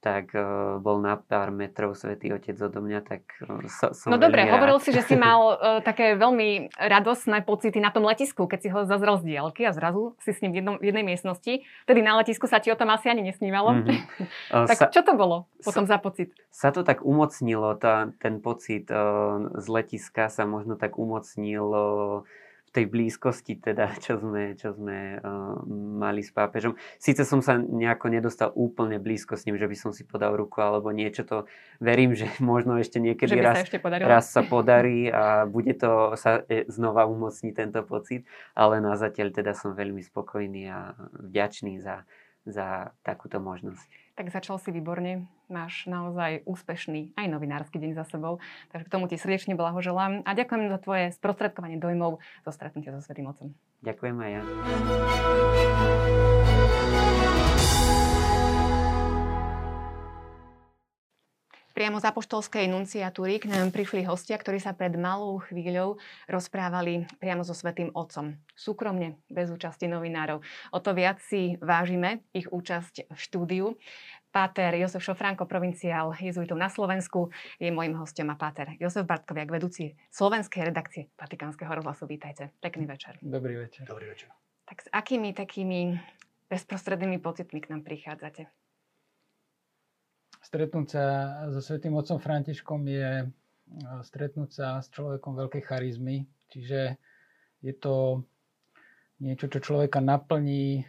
tak 0.06 0.38
uh, 0.38 0.78
bol 0.78 1.02
na 1.02 1.18
pár 1.18 1.50
metrov 1.50 1.98
Svetý 1.98 2.30
Otec 2.30 2.54
odo 2.62 2.78
mňa, 2.78 3.02
tak 3.02 3.26
uh, 3.42 3.66
som 3.90 4.14
No 4.14 4.22
dobre, 4.22 4.46
rád. 4.46 4.62
hovoril 4.62 4.78
si, 4.78 4.94
že 4.94 5.02
si 5.02 5.18
mal 5.26 5.58
uh, 5.58 5.82
také 5.82 6.14
veľmi 6.14 6.78
radosné 6.78 7.42
pocity 7.42 7.82
na 7.82 7.90
tom 7.90 8.06
letisku, 8.06 8.46
keď 8.46 8.60
si 8.62 8.70
ho 8.70 8.86
zazrel 8.86 9.18
z 9.18 9.34
diaľky 9.34 9.66
a 9.66 9.74
zrazu 9.74 10.14
si 10.22 10.30
s 10.30 10.46
ním 10.46 10.54
v, 10.54 10.58
jednom, 10.62 10.76
v 10.78 10.94
jednej 10.94 11.02
miestnosti. 11.10 11.66
Tedy 11.90 12.00
na 12.06 12.22
letisku 12.22 12.46
sa 12.46 12.62
ti 12.62 12.70
o 12.70 12.78
tom 12.78 12.94
asi 12.94 13.10
ani 13.10 13.26
nesnívalo. 13.26 13.82
Mm-hmm. 13.82 13.98
Uh, 14.54 14.68
tak 14.70 14.78
sa, 14.78 14.86
čo 14.94 15.02
to 15.02 15.18
bolo 15.18 15.50
potom 15.66 15.90
sa, 15.90 15.98
za 15.98 16.06
pocit? 16.06 16.30
Sa 16.54 16.70
to 16.70 16.86
tak 16.86 17.02
umocnilo, 17.02 17.74
tá, 17.82 18.14
ten 18.22 18.46
pocit 18.46 18.86
uh, 18.94 19.58
z 19.58 19.66
letiska 19.74 20.30
sa 20.30 20.46
možno 20.46 20.78
tak 20.78 21.02
umocnil 21.02 21.66
uh, 21.66 22.45
tej 22.76 22.92
blízkosti, 22.92 23.56
teda, 23.56 23.96
čo 24.04 24.20
sme, 24.20 24.60
čo 24.60 24.76
sme 24.76 25.24
uh, 25.24 25.64
mali 25.96 26.20
s 26.20 26.36
pápežom. 26.36 26.76
Sice 27.00 27.24
som 27.24 27.40
sa 27.40 27.56
nejako 27.56 28.12
nedostal 28.12 28.52
úplne 28.52 29.00
blízko 29.00 29.40
s 29.40 29.48
ním, 29.48 29.56
že 29.56 29.72
by 29.72 29.76
som 29.80 29.92
si 29.96 30.04
podal 30.04 30.36
ruku 30.36 30.60
alebo 30.60 30.92
niečo, 30.92 31.24
to 31.24 31.48
verím, 31.80 32.12
že 32.12 32.28
možno 32.44 32.76
ešte 32.76 33.00
niekedy 33.00 33.40
raz, 33.40 33.64
sa, 33.64 33.64
ešte 33.64 33.78
raz 34.04 34.26
sa 34.28 34.44
podarí 34.44 35.08
a 35.08 35.48
bude 35.48 35.72
to 35.80 36.20
sa 36.20 36.44
e, 36.52 36.68
znova 36.68 37.08
umocniť 37.08 37.54
tento 37.56 37.82
pocit, 37.88 38.28
ale 38.52 38.84
na 38.84 39.00
zatiaľ 39.00 39.32
teda 39.32 39.56
som 39.56 39.72
veľmi 39.72 40.04
spokojný 40.04 40.68
a 40.68 40.92
vďačný 41.16 41.80
za, 41.80 42.04
za 42.44 42.92
takúto 43.02 43.40
možnosť 43.40 44.05
tak 44.16 44.32
začal 44.32 44.58
si 44.58 44.72
výborne. 44.72 45.28
Máš 45.52 45.86
naozaj 45.86 46.42
úspešný 46.48 47.14
aj 47.20 47.28
novinársky 47.30 47.78
deň 47.78 47.92
za 47.94 48.08
sebou. 48.08 48.40
Takže 48.72 48.88
k 48.88 48.94
tomu 48.96 49.06
ti 49.12 49.20
srdečne 49.20 49.54
blahoželám 49.54 50.24
a 50.26 50.32
ďakujem 50.34 50.72
za 50.72 50.80
tvoje 50.82 51.12
sprostredkovanie 51.14 51.78
dojmov 51.78 52.24
zo 52.48 52.52
stretnutia 52.56 52.96
so 52.96 53.04
Svetým 53.04 53.30
Otcom. 53.30 53.54
Ďakujem 53.84 54.16
aj 54.18 54.32
ja. 54.32 54.42
Priamo 61.76 62.00
z 62.00 62.08
apoštolskej 62.08 62.72
nunciatúry 62.72 63.36
k 63.36 63.52
nám 63.52 63.68
prišli 63.76 64.08
hostia, 64.08 64.40
ktorí 64.40 64.64
sa 64.64 64.72
pred 64.72 64.96
malou 64.96 65.44
chvíľou 65.44 66.00
rozprávali 66.24 67.04
priamo 67.20 67.44
so 67.44 67.52
Svetým 67.52 67.92
Otcom. 67.92 68.40
Súkromne, 68.56 69.20
bez 69.28 69.52
účasti 69.52 69.92
novinárov. 69.92 70.40
O 70.72 70.80
to 70.80 70.96
viac 70.96 71.20
si 71.20 71.60
vážime 71.60 72.24
ich 72.32 72.48
účasť 72.48 73.12
v 73.12 73.20
štúdiu. 73.20 73.66
Páter 74.32 74.72
Jozef 74.80 75.04
Šofránko, 75.04 75.52
provinciál 75.52 76.16
jezuitov 76.16 76.56
na 76.56 76.72
Slovensku, 76.72 77.28
je 77.60 77.68
môjim 77.76 78.00
hostom 78.00 78.32
a 78.32 78.40
páter 78.40 78.80
Jozef 78.80 79.04
Bartkoviak, 79.04 79.52
vedúci 79.52 80.00
slovenskej 80.16 80.72
redakcie 80.72 81.12
Vatikánskeho 81.20 81.76
rozhlasu. 81.76 82.08
Vítajte. 82.08 82.56
Pekný 82.64 82.88
večer. 82.88 83.20
Dobrý 83.20 83.60
večer. 83.60 83.84
Dobrý 83.84 84.08
večer. 84.16 84.32
Tak 84.64 84.80
s 84.80 84.88
akými 84.96 85.36
takými 85.36 86.00
bezprostrednými 86.48 87.20
pocitmi 87.20 87.60
k 87.60 87.76
nám 87.76 87.84
prichádzate? 87.84 88.65
Stretnúť 90.46 90.88
sa 90.94 91.06
so 91.50 91.58
Svetým 91.58 91.98
Otcom 91.98 92.22
Františkom 92.22 92.86
je 92.86 93.26
stretnúť 94.06 94.50
sa 94.54 94.78
s 94.78 94.94
človekom 94.94 95.34
veľkej 95.34 95.64
charizmy, 95.66 96.30
čiže 96.54 97.02
je 97.66 97.74
to 97.74 98.22
niečo, 99.26 99.50
čo 99.50 99.58
človeka 99.58 100.06
naplní 100.06 100.86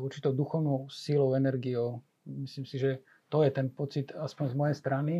určitou 0.00 0.32
duchovnou 0.32 0.88
sílou, 0.88 1.36
energiou. 1.36 2.00
Myslím 2.24 2.64
si, 2.64 2.80
že 2.80 3.04
to 3.28 3.44
je 3.44 3.52
ten 3.52 3.68
pocit, 3.68 4.08
aspoň 4.16 4.46
z 4.48 4.56
mojej 4.56 4.76
strany, 4.80 5.14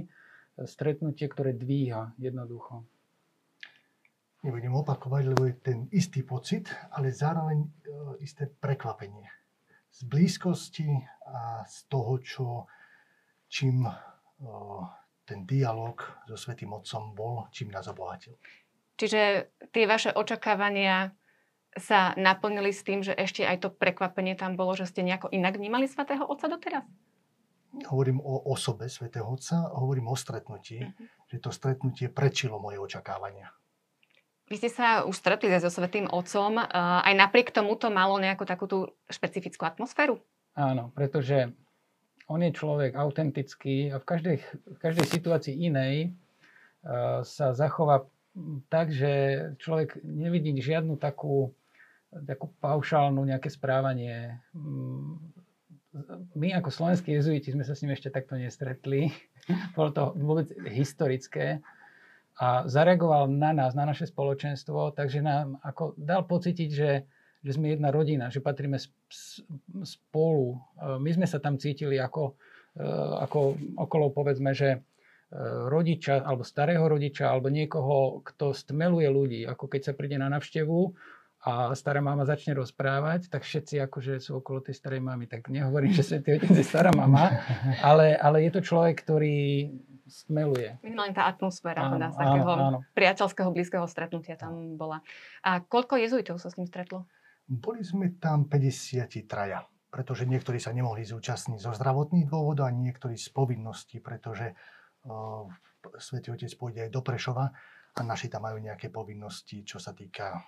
stretnutie, 0.64 1.28
ktoré 1.28 1.52
dvíha 1.52 2.16
jednoducho. 2.16 2.88
Nebudem 4.48 4.72
opakovať, 4.72 5.22
lebo 5.28 5.44
je 5.44 5.54
ten 5.60 5.78
istý 5.92 6.25
pocit, 6.25 6.72
ale 6.88 7.12
zároveň 7.12 7.68
isté 8.25 8.48
prekvapenie. 8.48 9.28
Z 9.92 10.08
blízkosti 10.08 10.88
a 11.28 11.68
z 11.68 11.76
toho, 11.92 12.16
čo 12.25 12.44
čím 13.49 13.88
ten 15.28 15.45
dialog 15.45 16.00
so 16.25 16.37
Svetým 16.37 16.73
Otcom 16.73 17.12
bol, 17.12 17.49
čím 17.52 17.69
nás 17.69 17.85
obohatil. 17.88 18.38
Čiže 18.97 19.52
tie 19.71 19.85
vaše 19.85 20.14
očakávania 20.14 21.12
sa 21.76 22.17
naplnili 22.17 22.73
s 22.73 22.81
tým, 22.83 23.05
že 23.05 23.12
ešte 23.12 23.45
aj 23.45 23.61
to 23.61 23.69
prekvapenie 23.69 24.35
tam 24.35 24.57
bolo, 24.57 24.73
že 24.73 24.88
ste 24.88 25.05
nejako 25.05 25.28
inak 25.31 25.61
vnímali 25.61 25.85
Svetého 25.87 26.25
Otca 26.25 26.49
doteraz? 26.49 26.83
Hovorím 27.93 28.25
o 28.25 28.49
osobe 28.49 28.88
Svetého 28.88 29.28
Otca, 29.28 29.69
hovorím 29.76 30.09
o 30.09 30.17
stretnutí, 30.17 30.81
uh-huh. 30.81 31.28
že 31.28 31.37
to 31.38 31.52
stretnutie 31.52 32.09
prečilo 32.09 32.57
moje 32.57 32.81
očakávania. 32.81 33.52
Vy 34.49 34.57
ste 34.57 34.73
sa 34.73 35.05
už 35.05 35.12
stretli 35.12 35.52
so 35.61 35.69
Svetým 35.69 36.09
Otcom, 36.09 36.57
aj 36.73 37.12
napriek 37.12 37.52
tomu 37.52 37.76
to 37.76 37.93
malo 37.93 38.17
nejakú 38.17 38.49
takú 38.49 38.64
tú 38.64 38.88
špecifickú 39.12 39.69
atmosféru? 39.69 40.25
Áno, 40.57 40.88
pretože 40.97 41.52
on 42.28 42.44
je 42.44 42.52
človek 42.52 42.92
autentický 42.94 43.90
a 43.90 43.97
v 43.99 44.04
každej, 44.04 44.37
v 44.76 44.78
každej 44.78 45.06
situácii 45.08 45.54
inej 45.56 46.12
uh, 46.85 47.25
sa 47.25 47.56
zachová 47.56 48.04
tak, 48.68 48.94
že 48.94 49.12
človek 49.58 49.99
nevidí 50.04 50.54
žiadnu 50.61 51.00
takú, 51.00 51.50
takú 52.12 52.52
paušálnu 52.62 53.18
nejaké 53.26 53.50
správanie. 53.50 54.38
My 56.38 56.54
ako 56.54 56.70
slovenskí 56.70 57.11
jezuiti 57.18 57.50
sme 57.50 57.66
sa 57.66 57.75
s 57.75 57.82
ním 57.82 57.97
ešte 57.97 58.14
takto 58.14 58.38
nestretli. 58.38 59.11
Bolo 59.76 59.90
to 59.90 60.02
vôbec 60.20 60.52
historické 60.70 61.58
a 62.38 62.62
zareagoval 62.70 63.26
na 63.26 63.50
nás, 63.50 63.75
na 63.75 63.82
naše 63.82 64.06
spoločenstvo, 64.06 64.94
takže 64.94 65.18
nám 65.18 65.58
ako 65.66 65.99
dal 65.99 66.23
pocítiť, 66.23 66.70
že 66.70 67.02
že 67.42 67.54
sme 67.54 67.75
jedna 67.75 67.95
rodina, 67.95 68.28
že 68.28 68.42
patríme 68.42 68.78
spolu. 69.87 70.47
E, 70.54 70.99
my 70.99 71.11
sme 71.14 71.26
sa 71.26 71.38
tam 71.38 71.54
cítili 71.54 71.97
ako, 71.97 72.35
e, 72.75 72.85
ako 73.23 73.38
okolo, 73.78 74.11
povedzme, 74.11 74.50
že 74.54 74.68
e, 74.75 74.78
rodiča, 75.71 76.26
alebo 76.26 76.42
starého 76.42 76.83
rodiča, 76.83 77.30
alebo 77.30 77.47
niekoho, 77.47 78.26
kto 78.26 78.50
stmeluje 78.50 79.07
ľudí. 79.07 79.40
Ako 79.47 79.71
keď 79.71 79.90
sa 79.90 79.92
príde 79.95 80.18
na 80.18 80.26
navštevu 80.26 80.90
a 81.47 81.71
stará 81.78 82.02
mama 82.02 82.26
začne 82.26 82.59
rozprávať, 82.59 83.30
tak 83.30 83.47
všetci 83.47 83.78
akože 83.87 84.18
sú 84.18 84.42
okolo 84.42 84.59
tej 84.59 84.75
starej 84.75 84.99
mamy. 84.99 85.30
Tak 85.30 85.47
nehovorím, 85.47 85.95
že 85.95 86.02
svetý 86.02 86.35
otec 86.35 86.50
je 86.50 86.66
stará 86.66 86.90
mama, 86.90 87.38
ale, 87.88 88.18
ale 88.18 88.50
je 88.50 88.59
to 88.59 88.61
človek, 88.66 88.99
ktorý 89.07 89.71
stmeluje. 90.09 90.80
Minimálne 90.83 91.14
tá 91.14 91.28
atmosféra 91.28 91.87
áno, 91.87 92.00
teda, 92.00 92.07
z 92.11 92.16
takého 92.16 92.50
áno, 92.50 92.64
áno. 92.64 92.78
priateľského, 92.97 93.49
blízkeho 93.52 93.87
stretnutia 93.87 94.35
tam 94.35 94.75
bola. 94.75 95.04
A 95.45 95.61
koľko 95.62 96.00
jezuitov 96.00 96.40
sa 96.42 96.50
s 96.50 96.57
ním 96.59 96.66
stretlo? 96.66 97.07
Boli 97.49 97.81
sme 97.81 98.21
tam 98.21 98.45
53, 98.45 99.25
pretože 99.88 100.28
niektorí 100.28 100.61
sa 100.61 100.76
nemohli 100.76 101.00
zúčastniť 101.00 101.64
zo 101.64 101.73
zdravotných 101.73 102.28
dôvodov 102.28 102.69
a 102.69 102.76
niektorí 102.76 103.17
z 103.17 103.33
povinností, 103.33 104.05
pretože 104.05 104.52
uh, 104.52 105.49
Svetý 105.97 106.28
Otec 106.28 106.52
pôjde 106.61 106.85
aj 106.85 106.90
do 106.93 107.00
Prešova 107.00 107.49
a 107.97 108.00
naši 108.05 108.28
tam 108.28 108.45
majú 108.45 108.61
nejaké 108.61 108.93
povinnosti, 108.93 109.64
čo 109.64 109.81
sa 109.81 109.97
týka 109.97 110.45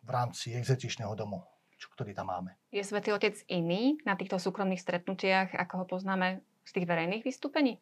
v 0.00 0.08
rámci 0.08 0.56
exercičného 0.56 1.12
domu, 1.12 1.44
čo, 1.76 1.92
ktorý 1.92 2.16
tam 2.16 2.32
máme. 2.32 2.56
Je 2.72 2.80
Svetý 2.80 3.12
Otec 3.12 3.36
iný 3.52 4.00
na 4.08 4.16
týchto 4.16 4.40
súkromných 4.40 4.80
stretnutiach, 4.80 5.52
ako 5.60 5.84
ho 5.84 5.84
poznáme 5.84 6.40
z 6.64 6.70
tých 6.72 6.88
verejných 6.88 7.20
vystúpení? 7.20 7.76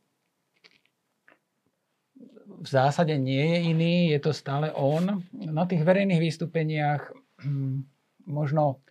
v 2.59 2.67
zásade 2.67 3.15
nie 3.15 3.55
je 3.55 3.59
iný, 3.71 3.95
je 4.11 4.19
to 4.19 4.33
stále 4.35 4.75
on. 4.75 5.23
Na 5.31 5.63
tých 5.63 5.87
verejných 5.87 6.19
vystúpeniach 6.19 7.15
možno 8.29 8.83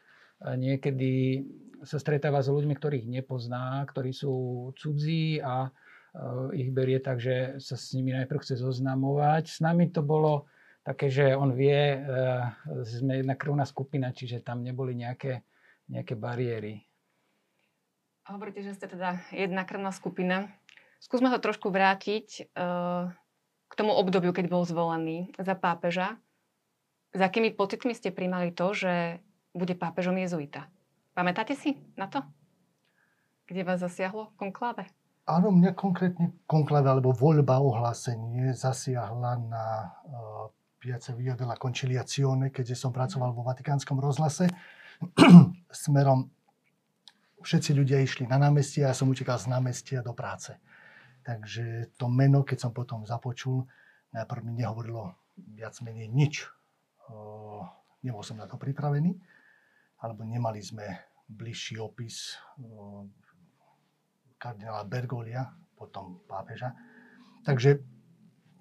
eh, 0.42 0.56
niekedy 0.56 1.44
sa 1.86 2.02
stretáva 2.02 2.42
s 2.42 2.50
ľuďmi, 2.50 2.74
ktorých 2.74 3.06
nepozná, 3.06 3.86
ktorí 3.86 4.12
sú 4.12 4.34
cudzí 4.76 5.40
a 5.40 5.70
eh, 5.70 6.58
ich 6.58 6.70
berie 6.74 6.98
tak, 6.98 7.22
že 7.22 7.62
sa 7.62 7.78
s 7.78 7.94
nimi 7.94 8.12
najprv 8.16 8.42
chce 8.42 8.60
zoznamovať. 8.60 9.44
S 9.48 9.60
nami 9.62 9.94
to 9.94 10.02
bolo 10.02 10.50
také, 10.82 11.12
že 11.12 11.38
on 11.38 11.54
vie, 11.54 12.02
eh, 12.02 12.44
sme 12.84 13.22
jedna 13.22 13.38
krvná 13.38 13.64
skupina, 13.68 14.12
čiže 14.12 14.44
tam 14.44 14.66
neboli 14.66 14.98
nejaké, 14.98 15.46
nejaké 15.88 16.18
bariéry. 16.18 16.84
Hovoríte, 18.28 18.60
že 18.60 18.76
ste 18.76 18.92
teda 18.92 19.24
jedna 19.32 19.64
krvná 19.64 19.96
skupina. 19.96 20.52
Skúsme 21.00 21.32
to 21.32 21.40
trošku 21.40 21.72
vrátiť 21.72 22.52
k 23.68 23.74
tomu 23.78 23.96
obdobiu, 23.96 24.36
keď 24.36 24.52
bol 24.52 24.68
zvolený 24.68 25.32
za 25.40 25.56
pápeža. 25.56 26.20
Za 27.18 27.34
akými 27.34 27.50
pocitmi 27.50 27.98
ste 27.98 28.14
príjmali 28.14 28.54
to, 28.54 28.78
že 28.78 29.18
bude 29.58 29.74
pápežom 29.74 30.14
jezuita? 30.22 30.70
Pamätáte 31.18 31.58
si 31.58 31.74
na 31.98 32.06
to? 32.06 32.22
Kde 33.50 33.66
vás 33.66 33.82
zasiahlo 33.82 34.38
konkláve? 34.38 34.86
Áno, 35.26 35.50
mňa 35.50 35.74
konkrétne 35.74 36.38
konklave 36.46 36.94
alebo 36.94 37.10
voľba 37.10 37.58
ohlásenie 37.58 38.54
zasiahla 38.54 39.34
na 39.50 39.66
uh, 40.06 40.54
Piace 40.78 41.18
Via 41.18 41.34
della 41.34 41.58
Conciliazione, 41.58 42.54
keďže 42.54 42.86
som 42.86 42.94
pracoval 42.94 43.34
vo 43.34 43.42
Vatikánskom 43.42 43.98
rozhlase. 43.98 44.46
Smerom 45.74 46.30
všetci 47.42 47.74
ľudia 47.74 47.98
išli 47.98 48.30
na 48.30 48.38
námestie 48.38 48.86
a 48.86 48.94
ja 48.94 48.96
som 48.96 49.10
utekal 49.10 49.42
z 49.42 49.50
námestia 49.50 50.06
do 50.06 50.14
práce. 50.14 50.54
Takže 51.26 51.98
to 51.98 52.14
meno, 52.14 52.46
keď 52.46 52.70
som 52.70 52.72
potom 52.78 53.10
započul, 53.10 53.66
najprv 54.14 54.42
mi 54.46 54.54
nehovorilo 54.54 55.18
viac 55.58 55.74
menej 55.82 56.14
nič. 56.14 56.46
Nebol 58.04 58.24
som 58.24 58.38
na 58.38 58.46
to 58.46 58.56
pripravený, 58.56 59.16
alebo 60.06 60.22
nemali 60.24 60.62
sme 60.62 60.86
bližší 61.28 61.82
opis 61.82 62.38
kardinála 64.38 64.86
Bergolia, 64.86 65.50
potom 65.76 66.22
pápeža. 66.30 66.78
Takže 67.42 67.82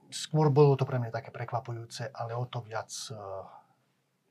skôr 0.08 0.48
bolo 0.48 0.74
to 0.74 0.88
pre 0.88 0.96
mňa 0.96 1.12
také 1.12 1.30
prekvapujúce, 1.30 2.08
ale 2.16 2.32
o 2.32 2.48
to 2.48 2.64
viac 2.64 2.88
uh, 3.12 3.44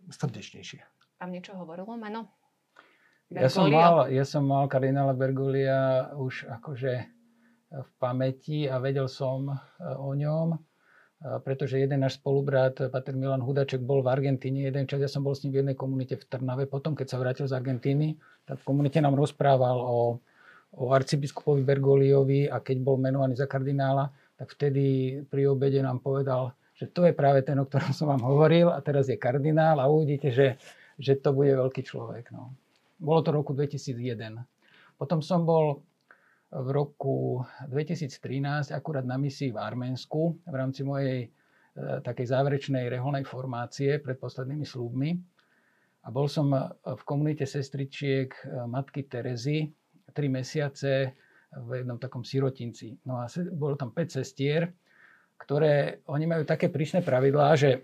srdečnejšie. 0.09 0.81
Vám 1.21 1.31
niečo 1.31 1.53
hovorilo 1.53 1.95
meno? 1.95 2.27
Ja 3.33 3.49
som, 3.49 3.69
mal, 3.73 4.09
ja 4.13 4.21
som 4.21 4.45
mal 4.45 4.69
kardinála 4.69 5.17
Bergolia 5.17 6.13
už 6.13 6.45
akože 6.45 6.93
v 7.73 7.89
pamäti 7.97 8.69
a 8.69 8.77
vedel 8.77 9.09
som 9.09 9.49
o 9.81 10.11
ňom, 10.13 10.55
uh, 10.55 10.74
pretože 11.41 11.81
jeden 11.81 12.05
náš 12.05 12.21
spolubrat, 12.21 12.77
Pater 12.93 13.17
Milan 13.17 13.41
Hudaček, 13.41 13.81
bol 13.81 14.05
v 14.05 14.13
Argentíne 14.13 14.69
jeden 14.69 14.85
čas. 14.85 15.01
Ja 15.01 15.09
som 15.09 15.25
bol 15.25 15.33
s 15.33 15.41
ním 15.41 15.57
v 15.57 15.59
jednej 15.65 15.77
komunite 15.77 16.15
v 16.15 16.25
Trnave. 16.29 16.69
Potom, 16.69 16.93
keď 16.93 17.07
sa 17.09 17.17
vrátil 17.17 17.49
z 17.49 17.57
Argentíny, 17.57 18.13
tak 18.45 18.61
v 18.61 18.67
komunite 18.67 19.01
nám 19.01 19.17
rozprával 19.17 19.81
o 19.81 20.21
o 20.75 20.91
arcibiskupovi 20.91 21.63
Bergoliovi 21.63 22.51
a 22.51 22.59
keď 22.59 22.77
bol 22.83 22.99
menovaný 22.99 23.39
za 23.39 23.47
kardinála, 23.47 24.11
tak 24.35 24.51
vtedy 24.59 25.17
pri 25.31 25.47
obede 25.47 25.79
nám 25.79 26.03
povedal, 26.03 26.51
že 26.75 26.91
to 26.91 27.07
je 27.07 27.15
práve 27.15 27.39
ten, 27.47 27.55
o 27.55 27.65
ktorom 27.65 27.95
som 27.95 28.11
vám 28.11 28.23
hovoril 28.27 28.67
a 28.67 28.83
teraz 28.83 29.07
je 29.07 29.15
kardinál 29.15 29.79
a 29.79 29.87
uvidíte, 29.87 30.35
že, 30.35 30.59
že 30.99 31.15
to 31.15 31.31
bude 31.31 31.55
veľký 31.55 31.87
človek. 31.87 32.35
No. 32.35 32.51
Bolo 32.99 33.23
to 33.23 33.31
roku 33.31 33.55
2001. 33.55 34.35
Potom 34.99 35.23
som 35.23 35.47
bol 35.47 35.79
v 36.55 36.67
roku 36.71 37.43
2013 37.67 38.71
akurát 38.71 39.03
na 39.03 39.19
misii 39.19 39.51
v 39.51 39.59
Arménsku 39.59 40.39
v 40.47 40.55
rámci 40.55 40.87
mojej 40.87 41.27
e, 41.27 41.29
takej 41.99 42.31
záverečnej 42.31 42.87
reholnej 42.87 43.27
formácie 43.27 43.99
pred 43.99 44.15
poslednými 44.15 44.63
slúbmi. 44.63 45.19
A 46.05 46.13
bol 46.13 46.29
som 46.29 46.53
v 46.85 47.03
komunite 47.03 47.43
sestričiek 47.43 48.31
e, 48.31 48.63
matky 48.71 49.03
Terezy, 49.03 49.67
3 50.15 50.31
mesiace 50.31 51.11
v 51.51 51.69
jednom 51.83 51.99
takom 51.99 52.23
sirotinci. 52.23 53.03
No 53.03 53.19
a 53.19 53.27
bolo 53.51 53.75
tam 53.75 53.91
5 53.91 54.23
sestier, 54.23 54.71
ktoré, 55.35 55.99
oni 56.07 56.23
majú 56.23 56.47
také 56.47 56.71
prísne 56.71 57.03
pravidlá, 57.03 57.59
že 57.59 57.83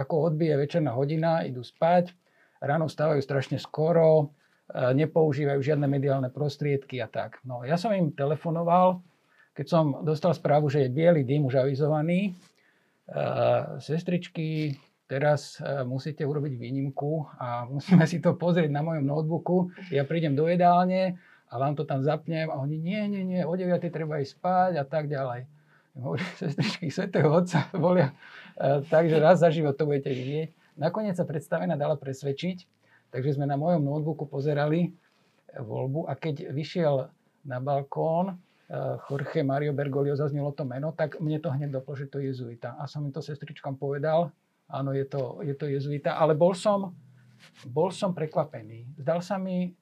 ako 0.00 0.34
odbije 0.34 0.60
večerná 0.60 0.92
hodina, 0.92 1.40
idú 1.40 1.64
spať, 1.64 2.12
ráno 2.60 2.84
vstávajú 2.90 3.20
strašne 3.24 3.56
skoro, 3.56 4.08
e, 4.20 4.26
nepoužívajú 4.74 5.60
žiadne 5.64 5.88
mediálne 5.88 6.28
prostriedky 6.28 7.00
a 7.00 7.08
tak. 7.08 7.40
No 7.44 7.64
ja 7.64 7.80
som 7.80 7.92
im 7.96 8.12
telefonoval, 8.12 9.00
keď 9.56 9.66
som 9.66 9.84
dostal 10.04 10.36
správu, 10.36 10.68
že 10.68 10.86
je 10.86 10.92
biely 10.92 11.24
dým 11.24 11.48
už 11.48 11.64
avizovaný, 11.64 12.30
e, 12.30 12.32
sestričky, 13.80 14.76
teraz 15.08 15.58
e, 15.58 15.82
musíte 15.88 16.22
urobiť 16.22 16.54
výnimku 16.54 17.26
a 17.40 17.64
musíme 17.74 18.04
si 18.04 18.20
to 18.20 18.36
pozrieť 18.36 18.68
na 18.68 18.84
mojom 18.84 19.08
notebooku. 19.08 19.72
Ja 19.88 20.04
prídem 20.04 20.36
do 20.36 20.46
jedálne, 20.46 21.16
a 21.48 21.56
vám 21.56 21.72
to 21.72 21.88
tam 21.88 22.04
zapnem 22.04 22.52
a 22.52 22.60
oni 22.60 22.76
nie, 22.76 23.00
nie, 23.08 23.24
nie, 23.24 23.40
o 23.40 23.56
9 23.56 23.80
treba 23.88 24.20
ísť 24.20 24.36
spať 24.36 24.72
a 24.76 24.84
tak 24.84 25.08
ďalej. 25.08 25.48
Hovorí, 25.96 26.22
sestričky 26.44 26.92
Svetého 26.92 27.32
Otca 27.32 27.72
volia, 27.82 28.12
takže 28.92 29.16
raz 29.16 29.40
za 29.40 29.48
život 29.48 29.74
to 29.74 29.88
budete 29.88 30.12
vidieť. 30.12 30.48
Nakoniec 30.78 31.18
sa 31.18 31.26
predstavená 31.26 31.74
dala 31.74 31.98
presvedčiť, 31.98 32.77
takže 33.08 33.36
sme 33.36 33.48
na 33.48 33.56
mojom 33.56 33.84
notebooku 33.84 34.28
pozerali 34.28 34.92
voľbu 35.56 36.08
a 36.08 36.12
keď 36.14 36.52
vyšiel 36.52 37.08
na 37.48 37.58
balkón 37.58 38.32
e, 38.32 38.34
Jorge 39.08 39.40
Mario 39.40 39.72
Bergoglio, 39.72 40.12
zaznelo 40.12 40.52
to 40.52 40.68
meno, 40.68 40.92
tak 40.92 41.16
mne 41.18 41.40
to 41.40 41.48
hneď 41.48 41.80
doplo, 41.80 41.96
že 41.96 42.10
to 42.12 42.20
je 42.20 42.30
jezuita. 42.32 42.76
A 42.76 42.84
som 42.84 43.00
mi 43.00 43.10
to 43.10 43.24
sestričkám 43.24 43.80
povedal, 43.80 44.28
áno, 44.68 44.92
je 44.92 45.08
to, 45.08 45.40
je 45.40 45.56
to 45.56 45.66
jezuita, 45.66 46.20
ale 46.20 46.36
bol 46.36 46.52
som, 46.52 46.92
bol 47.64 47.88
som 47.88 48.12
prekvapený. 48.12 49.00
Zdal 49.00 49.24
sa 49.24 49.40
mi, 49.40 49.72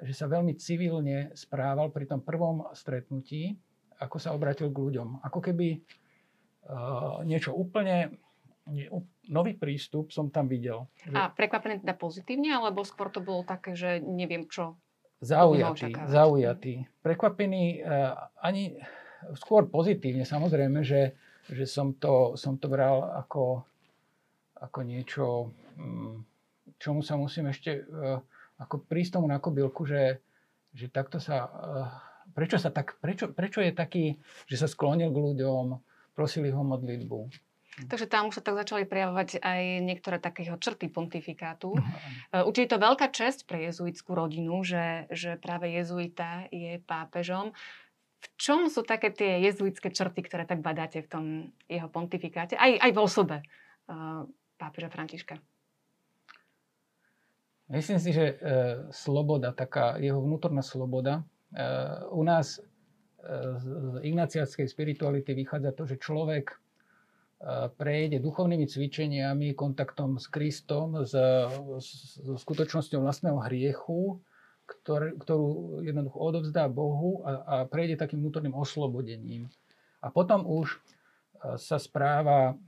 že 0.00 0.16
sa 0.16 0.24
veľmi 0.24 0.56
civilne 0.56 1.28
správal 1.36 1.92
pri 1.92 2.08
tom 2.08 2.24
prvom 2.24 2.64
stretnutí, 2.72 3.52
ako 4.00 4.16
sa 4.16 4.32
obratil 4.32 4.72
k 4.72 4.80
ľuďom. 4.80 5.20
Ako 5.28 5.44
keby 5.44 5.76
uh, 5.76 7.20
niečo 7.28 7.52
úplne 7.52 8.16
nový 9.30 9.54
prístup 9.54 10.10
som 10.10 10.28
tam 10.28 10.50
videl. 10.50 10.90
Že... 11.06 11.14
A 11.14 11.30
prekvapené 11.30 11.78
teda 11.78 11.94
pozitívne, 11.94 12.50
alebo 12.50 12.82
skôr 12.82 13.08
to 13.14 13.22
bolo 13.22 13.46
také, 13.46 13.78
že 13.78 14.02
neviem 14.02 14.50
čo? 14.50 14.74
Zaujatý, 15.22 15.94
zaujatý. 16.10 16.74
Prekvapený 17.04 17.84
uh, 17.84 18.16
ani 18.42 18.74
skôr 19.36 19.68
pozitívne, 19.70 20.26
samozrejme, 20.26 20.82
že, 20.82 21.14
že 21.46 21.64
som, 21.68 21.94
to, 21.94 22.34
som 22.34 22.56
to 22.58 22.66
bral 22.66 23.04
ako, 23.04 23.62
ako 24.58 24.78
niečo, 24.82 25.52
um, 25.76 26.24
čomu 26.80 27.04
sa 27.04 27.14
musím 27.20 27.52
ešte 27.52 27.84
uh, 27.86 28.18
ako 28.58 28.84
prísť 28.84 29.20
tomu 29.20 29.28
na 29.28 29.38
kobylku, 29.38 29.86
že, 29.86 30.18
že 30.74 30.90
takto 30.90 31.22
sa... 31.22 31.46
Uh, 31.46 31.88
prečo, 32.32 32.56
sa 32.56 32.70
tak, 32.70 32.96
prečo, 33.02 33.28
prečo 33.30 33.60
je 33.60 33.72
taký, 33.74 34.16
že 34.46 34.56
sa 34.56 34.70
sklonil 34.70 35.10
k 35.10 35.18
ľuďom, 35.18 35.76
prosili 36.14 36.48
ho 36.54 36.62
modlitbu. 36.62 37.49
Takže 37.80 38.10
tam 38.10 38.28
už 38.28 38.40
sa 38.40 38.42
tak 38.44 38.60
začali 38.60 38.84
prejavovať 38.84 39.40
aj 39.40 39.62
niektoré 39.80 40.20
takého 40.20 40.58
črty 40.58 40.90
pontifikátu. 40.92 41.78
Uh-huh. 41.78 42.44
Určite 42.44 42.66
je 42.66 42.72
to 42.76 42.84
veľká 42.84 43.06
česť 43.08 43.48
pre 43.48 43.62
jezuitskú 43.70 44.12
rodinu, 44.12 44.60
že, 44.66 45.08
že 45.08 45.40
práve 45.40 45.72
jezuita 45.72 46.50
je 46.52 46.82
pápežom. 46.84 47.56
V 48.20 48.26
čom 48.36 48.68
sú 48.68 48.84
také 48.84 49.08
tie 49.08 49.40
jezuitské 49.40 49.88
črty, 49.88 50.20
ktoré 50.20 50.44
tak 50.44 50.60
badáte 50.60 51.00
v 51.00 51.08
tom 51.08 51.24
jeho 51.72 51.88
pontifikáte? 51.88 52.52
Aj, 52.58 52.68
aj 52.68 52.90
v 52.92 53.00
osobe 53.00 53.36
uh, 53.88 54.28
pápeža 54.60 54.92
Františka. 54.92 55.40
Myslím 57.70 58.02
si, 58.02 58.10
že 58.10 58.24
e, 58.26 58.36
sloboda, 58.90 59.54
taká 59.54 59.94
jeho 60.02 60.18
vnútorná 60.18 60.58
sloboda, 60.58 61.22
e, 61.54 61.62
u 62.10 62.26
nás 62.26 62.58
e, 62.58 62.66
z 63.62 63.64
ignaciatskej 64.10 64.66
spirituality 64.66 65.38
vychádza 65.38 65.70
to, 65.78 65.86
že 65.86 66.02
človek 66.02 66.58
prejde 67.80 68.20
duchovnými 68.20 68.68
cvičeniami, 68.68 69.56
kontaktom 69.56 70.20
s 70.20 70.28
Kristom, 70.28 71.08
s, 71.08 71.16
s, 71.80 72.20
s 72.20 72.28
skutočnosťou 72.44 73.00
vlastného 73.00 73.40
hriechu, 73.48 74.20
ktor, 74.68 75.16
ktorú 75.16 75.80
jednoducho 75.82 76.18
odovzdá 76.20 76.68
Bohu 76.68 77.24
a, 77.24 77.30
a 77.42 77.54
prejde 77.64 77.96
takým 77.96 78.20
vnútorným 78.20 78.52
oslobodením. 78.52 79.48
A 80.04 80.12
potom 80.12 80.44
už 80.44 80.76
e, 80.76 80.78
sa 81.56 81.80
správa 81.80 82.60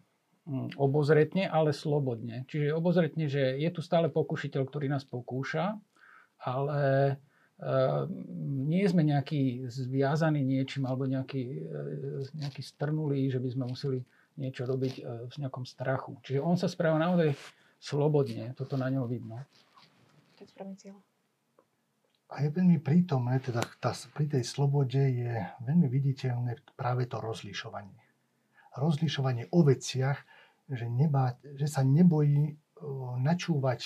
Mm, 0.43 0.75
obozretne, 0.75 1.47
ale 1.47 1.71
slobodne. 1.71 2.43
Čiže 2.51 2.75
obozretne, 2.75 3.31
že 3.31 3.55
je 3.63 3.71
tu 3.71 3.79
stále 3.79 4.11
pokušiteľ, 4.11 4.67
ktorý 4.67 4.91
nás 4.91 5.07
pokúša, 5.07 5.79
ale 6.43 7.15
e, 7.15 7.15
nie 8.67 8.83
sme 8.91 9.07
nejaký 9.07 9.71
zviazaní 9.71 10.43
niečím 10.43 10.91
alebo 10.91 11.07
nejaký, 11.07 11.43
e, 11.47 11.63
nejaký 12.43 12.59
strnulý, 12.59 13.31
že 13.31 13.39
by 13.39 13.49
sme 13.55 13.65
museli 13.71 13.99
niečo 14.37 14.65
robiť 14.65 14.95
e, 14.99 15.03
v 15.29 15.35
nejakom 15.43 15.65
strachu. 15.65 16.17
Čiže 16.25 16.41
on 16.41 16.57
sa 16.57 16.71
správa 16.71 16.97
naozaj 17.01 17.35
slobodne, 17.83 18.55
toto 18.55 18.79
na 18.79 18.89
ňom 18.89 19.05
vidno. 19.11 19.43
To 20.39 20.41
je 20.45 20.49
správny 20.49 20.77
cieľ. 20.79 20.97
A 22.33 22.41
je 22.41 22.49
veľmi 22.49 22.81
prítomné, 22.81 23.45
teda 23.45 23.61
tá, 23.77 23.93
pri 24.17 24.25
tej 24.25 24.45
slobode 24.49 24.97
je 24.97 25.37
veľmi 25.69 25.85
viditeľné 25.85 26.65
práve 26.73 27.05
to 27.05 27.21
rozlišovanie. 27.21 28.01
Rozlišovanie 28.73 29.53
o 29.53 29.61
veciach, 29.61 30.17
že, 30.65 30.89
nebá, 30.89 31.37
že 31.45 31.69
sa 31.69 31.85
nebojí 31.85 32.57
načúvať 33.21 33.85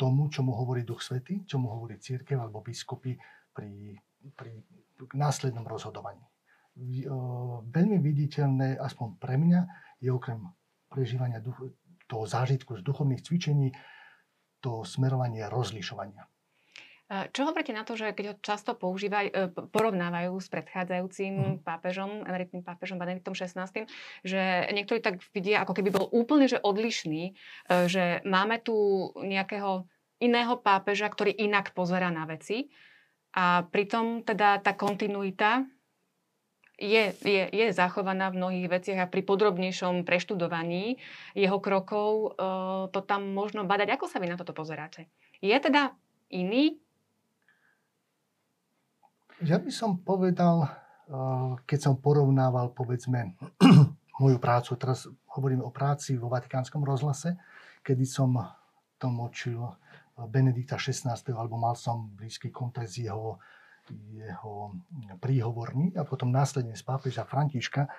tomu, 0.00 0.32
čo 0.32 0.40
mu 0.40 0.56
hovorí 0.56 0.88
Duch 0.88 1.04
Svety, 1.04 1.44
čo 1.44 1.60
mu 1.60 1.68
hovorí 1.68 2.00
církev 2.00 2.40
alebo 2.40 2.64
biskupy 2.64 3.14
pri, 3.52 4.00
pri 4.32 4.64
následnom 5.12 5.68
rozhodovaní. 5.68 6.24
Veľmi 7.68 7.98
viditeľné, 8.00 8.80
aspoň 8.80 9.20
pre 9.20 9.36
mňa, 9.36 9.60
je 10.00 10.08
okrem 10.08 10.40
prežívania 10.88 11.40
duch, 11.40 11.72
toho 12.08 12.24
zážitku 12.24 12.76
z 12.76 12.82
duchovných 12.84 13.24
cvičení, 13.24 13.72
to 14.62 14.84
smerovanie 14.84 15.48
rozlišovania. 15.48 16.28
Čo 17.12 17.44
hovoríte 17.44 17.76
na 17.76 17.84
to, 17.84 17.92
že 17.92 18.16
keď 18.16 18.24
ho 18.32 18.36
často 18.40 18.72
používajú, 18.72 19.28
e, 19.28 19.52
porovnávajú 19.52 20.32
s 20.40 20.48
predchádzajúcim 20.48 21.34
mm. 21.36 21.56
pápežom, 21.60 22.24
emeritným 22.24 22.64
pápežom 22.64 22.96
Benediktom 22.96 23.36
XVI, 23.36 23.68
že 24.24 24.40
niektorí 24.72 25.04
tak 25.04 25.20
vidia, 25.36 25.60
ako 25.60 25.76
keby 25.76 25.92
bol 25.92 26.08
úplne 26.08 26.48
že 26.48 26.56
odlišný, 26.56 27.36
e, 27.68 27.84
že 27.84 28.24
máme 28.24 28.64
tu 28.64 29.12
nejakého 29.20 29.84
iného 30.24 30.54
pápeža, 30.56 31.12
ktorý 31.12 31.36
inak 31.36 31.76
pozera 31.76 32.08
na 32.08 32.24
veci 32.24 32.72
a 33.36 33.60
pritom 33.60 34.24
teda 34.24 34.64
tá 34.64 34.72
kontinuita 34.72 35.68
je, 36.82 37.14
je, 37.22 37.42
je 37.46 37.66
zachovaná 37.70 38.34
v 38.34 38.42
mnohých 38.42 38.66
veciach 38.66 39.06
a 39.06 39.10
pri 39.10 39.22
podrobnejšom 39.22 40.02
preštudovaní 40.02 40.98
jeho 41.38 41.62
krokov 41.62 42.34
e, 42.34 42.50
to 42.90 43.00
tam 43.06 43.30
možno 43.30 43.62
badať. 43.62 43.94
Ako 43.94 44.10
sa 44.10 44.18
vy 44.18 44.26
na 44.26 44.34
toto 44.34 44.50
pozeráte? 44.50 45.06
Je 45.38 45.54
teda 45.54 45.94
iný 46.34 46.82
ja 49.42 49.58
by 49.58 49.74
som 49.74 49.98
povedal, 49.98 50.62
eh, 50.62 51.52
keď 51.66 51.78
som 51.82 51.94
porovnával, 51.98 52.70
povedzme, 52.70 53.34
moju 54.22 54.38
prácu, 54.38 54.78
teraz 54.78 55.10
hovorím 55.34 55.66
o 55.66 55.74
práci 55.74 56.14
vo 56.14 56.30
Vatikánskom 56.30 56.86
rozhlase, 56.86 57.34
kedy 57.82 58.06
som 58.06 58.38
tlmočil 59.02 59.58
Benedikta 60.30 60.78
XVI, 60.78 61.18
alebo 61.34 61.58
mal 61.58 61.74
som 61.74 62.14
blízky 62.14 62.54
kontakt 62.54 62.94
s 62.94 63.02
jeho, 63.02 63.42
jeho 63.90 64.76
príhovormi 65.18 65.96
a 65.98 66.06
potom 66.06 66.30
následne 66.30 66.78
z 66.78 66.84
pápeža 66.86 67.26
Františka. 67.26 67.90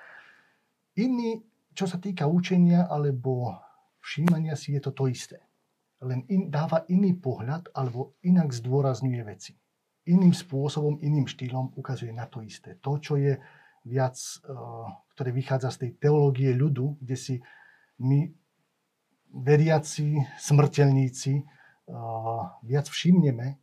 Iný, 0.95 1.43
čo 1.75 1.89
sa 1.89 1.99
týka 1.99 2.29
učenia 2.29 2.87
alebo 2.87 3.57
všímania 3.99 4.55
si, 4.55 4.77
je 4.77 4.81
to 4.83 4.91
to 4.95 5.09
isté. 5.09 5.43
Len 6.03 6.23
in, 6.31 6.51
dáva 6.51 6.83
iný 6.91 7.15
pohľad 7.15 7.71
alebo 7.75 8.15
inak 8.23 8.51
zdôrazňuje 8.51 9.21
veci 9.23 9.53
iným 10.03 10.35
spôsobom, 10.35 10.99
iným 10.99 11.27
štýlom 11.27 11.79
ukazuje 11.79 12.11
na 12.11 12.27
to 12.27 12.43
isté. 12.43 12.75
To, 12.83 12.99
čo 12.99 13.15
je 13.15 13.39
viac, 13.87 14.15
eh, 14.19 14.51
ktoré 15.15 15.29
vychádza 15.31 15.69
z 15.71 15.77
tej 15.87 15.91
teológie 15.99 16.51
ľudu, 16.51 16.99
kde 16.99 17.15
si 17.15 17.35
my, 18.03 18.27
veriaci, 19.33 20.19
smrteľníci, 20.39 21.33
eh, 21.39 21.43
viac 22.63 22.85
všimneme 22.87 23.47
eh, 23.47 23.57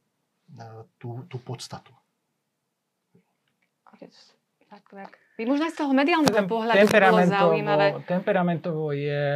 tú, 0.96 1.28
tú 1.28 1.36
podstatu. 1.40 1.92
Vy 5.34 5.44
možno 5.50 5.66
aj 5.66 5.74
z 5.74 5.78
toho 5.82 5.90
mediálneho 5.90 6.46
pohľadu 6.46 6.86
bolo 6.86 7.26
zaujímavé. 7.26 7.86
Temperamentovo 8.06 8.94
je 8.94 9.26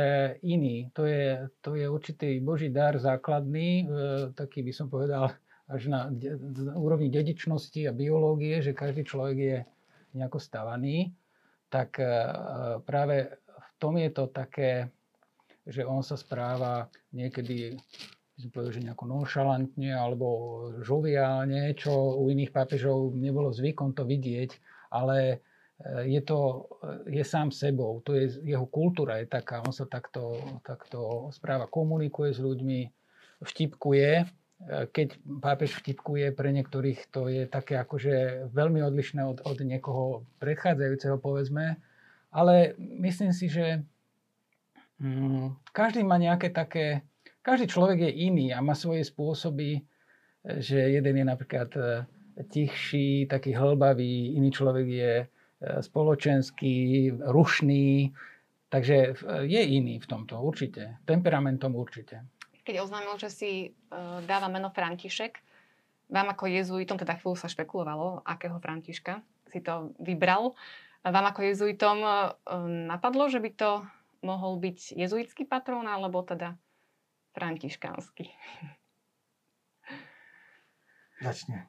iný. 0.47 0.87
To 0.95 1.03
je, 1.09 1.51
to 1.59 1.75
je 1.75 1.91
určitý 1.91 2.39
boží 2.39 2.71
dar 2.71 2.95
základný, 2.95 3.89
taký 4.39 4.63
by 4.63 4.73
som 4.73 4.87
povedal, 4.87 5.35
až 5.69 5.89
na 5.89 6.13
de- 6.13 6.37
úrovni 6.77 7.09
dedičnosti 7.09 7.89
a 7.89 7.97
biológie, 7.97 8.61
že 8.61 8.77
každý 8.77 9.03
človek 9.05 9.37
je 9.37 9.59
nejako 10.15 10.39
stavaný, 10.39 11.17
tak 11.73 11.99
e, 11.99 12.07
práve 12.85 13.41
v 13.49 13.71
tom 13.81 13.97
je 13.97 14.11
to 14.13 14.29
také, 14.31 14.93
že 15.65 15.83
on 15.83 16.05
sa 16.05 16.15
správa 16.21 16.93
niekedy 17.11 17.81
by 18.35 18.39
som 18.43 18.51
povedal, 18.51 18.73
že 18.75 18.85
nejako 18.85 19.05
nonšalantne 19.07 19.91
alebo 19.95 20.29
žoviálne, 20.83 21.71
čo 21.79 22.19
u 22.19 22.27
iných 22.35 22.51
pápežov 22.51 23.15
nebolo 23.15 23.55
zvykom 23.55 23.95
to 23.95 24.03
vidieť, 24.03 24.51
ale 24.91 25.19
e, 25.31 25.37
je 26.11 26.21
to, 26.27 26.67
je 27.07 27.23
sám 27.23 27.55
sebou, 27.55 28.03
to 28.03 28.19
je, 28.19 28.43
jeho 28.43 28.67
kultúra 28.67 29.23
je 29.23 29.31
taká, 29.31 29.63
on 29.63 29.71
sa 29.71 29.87
takto, 29.87 30.39
takto 30.67 31.31
správa, 31.31 31.71
komunikuje 31.71 32.35
s 32.35 32.43
ľuďmi, 32.43 32.81
vtipkuje, 33.45 34.27
keď 34.69 35.09
pápež 35.45 35.77
vtipkuje, 35.77 36.33
pre 36.33 36.49
niektorých 36.55 37.11
to 37.13 37.29
je 37.29 37.45
také 37.45 37.77
akože 37.77 38.49
veľmi 38.55 38.81
odlišné 38.81 39.21
od, 39.27 39.39
od 39.45 39.59
niekoho 39.61 40.25
predchádzajúceho, 40.41 41.21
povedzme. 41.21 41.77
Ale 42.33 42.73
myslím 42.79 43.31
si, 43.37 43.53
že 43.53 43.85
hm, 45.03 45.59
každý 45.75 46.03
má 46.07 46.17
nejaké 46.17 46.49
také... 46.49 47.05
Každý 47.45 47.69
človek 47.69 48.09
je 48.09 48.13
iný 48.25 48.57
a 48.57 48.65
má 48.65 48.73
svoje 48.73 49.05
spôsoby, 49.05 49.85
že 50.45 50.81
jeden 50.81 51.21
je 51.21 51.27
napríklad 51.29 51.71
e, 51.77 51.83
tichší, 52.49 53.29
taký 53.29 53.53
hlbavý, 53.53 54.33
iný 54.33 54.49
človek 54.49 54.87
je 54.89 55.13
e, 55.21 55.27
spoločenský, 55.85 57.13
rušný. 57.21 58.17
Takže 58.73 58.97
e, 58.97 59.13
je 59.45 59.61
iný 59.61 60.01
v 60.01 60.07
tomto, 60.09 60.41
určite. 60.41 61.05
Temperamentom 61.05 61.77
určite 61.77 62.25
keď 62.65 62.81
oznámil, 62.81 63.21
že 63.21 63.29
si 63.29 63.51
dáva 64.25 64.49
meno 64.49 64.73
František, 64.73 65.37
vám 66.09 66.33
ako 66.33 66.49
jezuitom, 66.49 66.97
teda 66.97 67.21
chvíľu 67.21 67.37
sa 67.37 67.49
špekulovalo, 67.49 68.25
akého 68.25 68.57
Františka 68.57 69.21
si 69.53 69.61
to 69.61 69.93
vybral. 70.01 70.57
Vám 71.05 71.29
ako 71.29 71.45
jezuitom 71.45 72.01
napadlo, 72.89 73.29
že 73.29 73.39
by 73.45 73.51
to 73.53 73.71
mohol 74.25 74.57
byť 74.57 74.97
jezuitský 74.97 75.45
patrón, 75.45 75.85
alebo 75.85 76.25
teda 76.25 76.57
františkánsky? 77.35 78.31
Začne. 81.21 81.69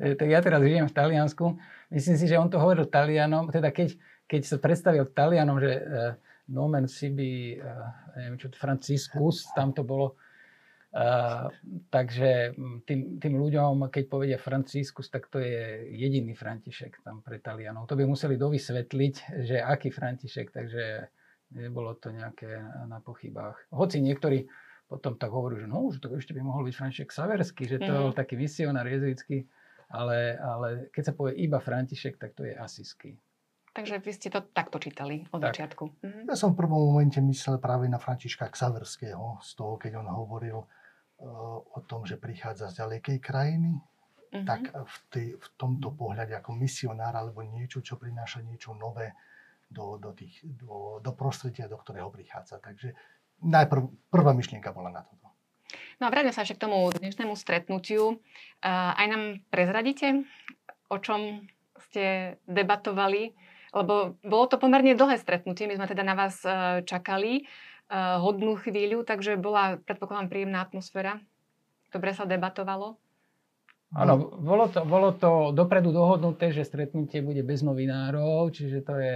E, 0.00 0.16
tak 0.16 0.28
ja 0.28 0.40
teraz 0.40 0.64
žijem 0.64 0.88
v 0.88 0.96
Taliansku. 0.96 1.44
Myslím 1.92 2.16
si, 2.16 2.26
že 2.28 2.40
on 2.40 2.48
to 2.48 2.60
hovoril 2.60 2.88
Talianom, 2.88 3.52
teda 3.52 3.72
keď, 3.72 3.96
keď 4.28 4.42
sa 4.44 4.56
predstavil 4.60 5.08
Talianom, 5.08 5.56
že 5.60 5.72
uh, 5.72 6.12
nomen 6.52 6.84
sibi, 6.84 7.56
uh, 7.56 8.12
neviem 8.16 8.36
čo, 8.36 8.52
Franciscus, 8.52 9.48
tam 9.56 9.72
to 9.72 9.84
bolo. 9.84 10.16
Uh, 10.88 11.52
takže 11.92 12.56
tým, 12.88 13.20
tým 13.20 13.34
ľuďom, 13.36 13.92
keď 13.92 14.04
povedia 14.08 14.38
Franciscus, 14.40 15.12
tak 15.12 15.28
to 15.28 15.36
je 15.36 15.84
jediný 15.96 16.32
František 16.32 17.04
tam 17.04 17.20
pre 17.20 17.40
Talianov. 17.40 17.88
To 17.88 17.96
by 17.96 18.08
museli 18.08 18.40
dovysvetliť, 18.40 19.14
že 19.44 19.60
aký 19.60 19.92
František, 19.92 20.48
takže 20.48 21.12
nebolo 21.52 21.96
to 21.96 22.12
nejaké 22.12 22.48
na 22.88 23.00
pochybách. 23.00 23.68
Hoci 23.72 24.00
niektorí 24.00 24.48
potom 24.88 25.20
tak 25.20 25.28
hovorí, 25.28 25.60
že 25.60 25.68
no, 25.68 25.92
že 25.92 26.00
to 26.00 26.08
ešte 26.16 26.32
by 26.32 26.40
mohol 26.40 26.64
byť 26.64 26.74
František 26.74 27.12
Saverský, 27.12 27.68
že 27.68 27.78
to 27.78 28.10
mm. 28.10 28.16
taký 28.16 28.40
misionár 28.40 28.88
jezuitský, 28.88 29.44
ale, 29.92 30.40
ale 30.40 30.68
keď 30.88 31.02
sa 31.04 31.12
povie 31.12 31.36
iba 31.44 31.60
František, 31.60 32.16
tak 32.16 32.32
to 32.32 32.48
je 32.48 32.56
asisky. 32.56 33.20
Takže 33.76 34.00
vy 34.02 34.10
ste 34.10 34.28
to 34.32 34.42
takto 34.50 34.80
čítali 34.80 35.28
od 35.30 35.38
tak. 35.38 35.54
začiatku. 35.54 35.84
Mhm. 36.02 36.20
Ja 36.26 36.34
som 36.34 36.56
v 36.56 36.64
prvom 36.64 36.88
momente 36.88 37.20
myslel 37.20 37.60
práve 37.60 37.86
na 37.86 38.00
Františka 38.00 38.48
Ksaverského, 38.48 39.38
z 39.44 39.50
toho, 39.54 39.76
keď 39.76 40.00
on 40.00 40.08
hovoril 40.08 40.64
uh, 40.64 40.66
o 41.62 41.80
tom, 41.84 42.02
že 42.08 42.18
prichádza 42.18 42.72
z 42.72 42.82
ďalekej 42.82 43.18
krajiny, 43.20 43.76
uh-huh. 43.76 44.42
tak 44.48 44.72
v, 44.72 44.96
tej, 45.12 45.26
v 45.36 45.46
tomto 45.60 45.92
pohľade 45.94 46.32
ako 46.34 46.56
misionár 46.56 47.12
alebo 47.14 47.44
niečo, 47.44 47.84
čo 47.84 48.00
prináša 48.00 48.40
niečo 48.42 48.72
nové 48.72 49.12
do, 49.68 50.00
do, 50.00 50.16
tých, 50.16 50.40
do, 50.42 50.98
do 50.98 51.12
prostredia, 51.12 51.68
do 51.68 51.76
ktorého 51.76 52.08
prichádza. 52.08 52.56
Takže 52.58 52.96
najprv, 53.42 53.88
prvá 54.10 54.32
myšlienka 54.34 54.70
bola 54.74 54.90
na 54.90 55.02
toto. 55.06 55.30
No 55.98 56.06
a 56.06 56.12
vráťme 56.14 56.30
sa 56.30 56.46
ešte 56.46 56.58
k 56.58 56.64
tomu 56.70 56.88
dnešnému 56.94 57.34
stretnutiu. 57.34 58.18
Uh, 58.62 58.92
aj 58.94 59.06
nám 59.10 59.22
prezradíte, 59.50 60.26
o 60.90 60.96
čom 61.02 61.46
ste 61.90 62.38
debatovali 62.46 63.34
lebo 63.74 64.16
bolo 64.24 64.44
to 64.48 64.56
pomerne 64.56 64.96
dlhé 64.96 65.20
stretnutie, 65.20 65.68
my 65.68 65.76
sme 65.76 65.90
teda 65.90 66.04
na 66.04 66.16
vás 66.16 66.40
e, 66.40 66.80
čakali 66.88 67.44
uh, 67.44 68.16
hodnú 68.20 68.56
chvíľu, 68.56 69.04
takže 69.04 69.36
bola, 69.36 69.76
predpokladám, 69.84 70.32
príjemná 70.32 70.64
atmosféra. 70.64 71.20
Dobre 71.92 72.12
sa 72.16 72.24
debatovalo. 72.24 72.96
Áno, 73.96 74.36
bolo 74.36 74.68
to, 74.68 74.84
bolo 74.84 75.16
to 75.16 75.56
dopredu 75.56 75.96
dohodnuté, 75.96 76.52
že 76.52 76.68
stretnutie 76.68 77.24
bude 77.24 77.40
bez 77.40 77.64
novinárov, 77.64 78.52
čiže 78.52 78.84
to 78.84 79.00
je 79.00 79.14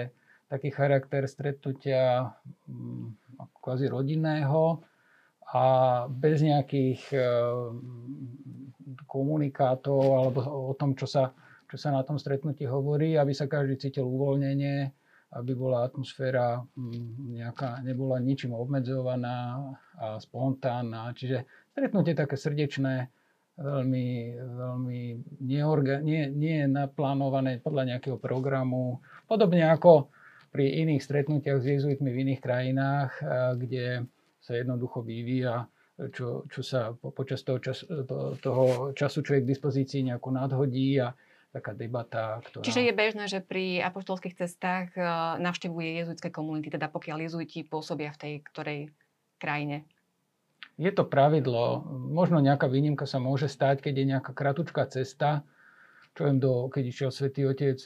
taký 0.48 0.72
charakter 0.72 1.28
stretnutia 1.28 2.32
um, 2.68 3.12
kvázi 3.50 3.90
rodinného 3.90 4.82
a 5.52 5.64
bez 6.08 6.40
nejakých 6.40 7.02
uh, 7.14 7.72
komunikátov 9.06 10.00
alebo 10.00 10.40
o 10.70 10.72
tom, 10.78 10.96
čo 10.96 11.04
sa 11.04 11.34
čo 11.72 11.80
sa 11.80 11.88
na 11.88 12.04
tom 12.04 12.20
stretnutí 12.20 12.68
hovorí, 12.68 13.16
aby 13.16 13.32
sa 13.32 13.48
každý 13.48 13.80
cítil 13.80 14.04
uvoľnenie, 14.04 14.92
aby 15.32 15.56
bola 15.56 15.88
atmosféra 15.88 16.60
mm, 16.60 17.32
nejaká, 17.40 17.80
nebola 17.80 18.20
ničím 18.20 18.52
obmedzovaná 18.52 19.56
a 19.96 20.20
spontánna. 20.20 21.16
Čiže 21.16 21.48
stretnutie 21.72 22.12
také 22.12 22.36
srdečné, 22.36 23.08
veľmi, 23.56 24.08
veľmi 24.36 25.00
neorga, 25.48 26.04
nie, 26.04 26.28
nie 26.28 26.60
je 26.60 26.68
naplánované 26.68 27.56
podľa 27.64 27.96
nejakého 27.96 28.20
programu. 28.20 29.00
Podobne 29.24 29.64
ako 29.64 30.12
pri 30.52 30.84
iných 30.84 31.00
stretnutiach 31.00 31.64
s 31.64 31.66
jezuitmi 31.66 32.12
v 32.12 32.20
iných 32.28 32.40
krajinách, 32.44 33.10
kde 33.56 34.04
sa 34.44 34.52
jednoducho 34.52 35.00
vyvíja 35.00 35.66
čo, 36.12 36.48
čo 36.48 36.60
sa 36.64 36.96
po, 36.96 37.12
počas 37.12 37.44
toho, 37.44 37.60
čas, 37.62 37.84
to, 37.84 38.34
toho 38.40 38.90
času 38.96 39.22
človek 39.22 39.44
k 39.44 39.52
dispozícii 39.54 40.00
nejako 40.08 40.34
nadhodí 40.34 40.98
a 40.98 41.14
taká 41.52 41.76
debata, 41.76 42.40
ktorá... 42.42 42.64
Čiže 42.64 42.90
je 42.90 42.92
bežné, 42.96 43.24
že 43.28 43.44
pri 43.44 43.84
apoštolských 43.84 44.34
cestách 44.34 44.96
navštevuje 45.38 46.00
jezuitské 46.00 46.32
komunity, 46.32 46.72
teda 46.72 46.88
pokiaľ 46.88 47.28
jezuiti 47.28 47.62
pôsobia 47.62 48.10
v 48.16 48.18
tej 48.18 48.32
ktorej 48.50 48.80
krajine? 49.36 49.84
je 50.80 50.92
to 50.92 51.04
pravidlo. 51.04 51.84
Možno 52.10 52.40
nejaká 52.40 52.66
výnimka 52.66 53.04
sa 53.04 53.20
môže 53.20 53.46
stať, 53.46 53.84
keď 53.84 53.94
je 53.94 54.10
nejaká 54.16 54.32
kratučká 54.32 54.88
cesta, 54.88 55.44
čo 56.16 56.28
viem, 56.28 56.40
do, 56.40 56.68
keď 56.68 56.82
išiel 56.88 57.10
Svetý 57.12 57.44
Otec 57.48 57.80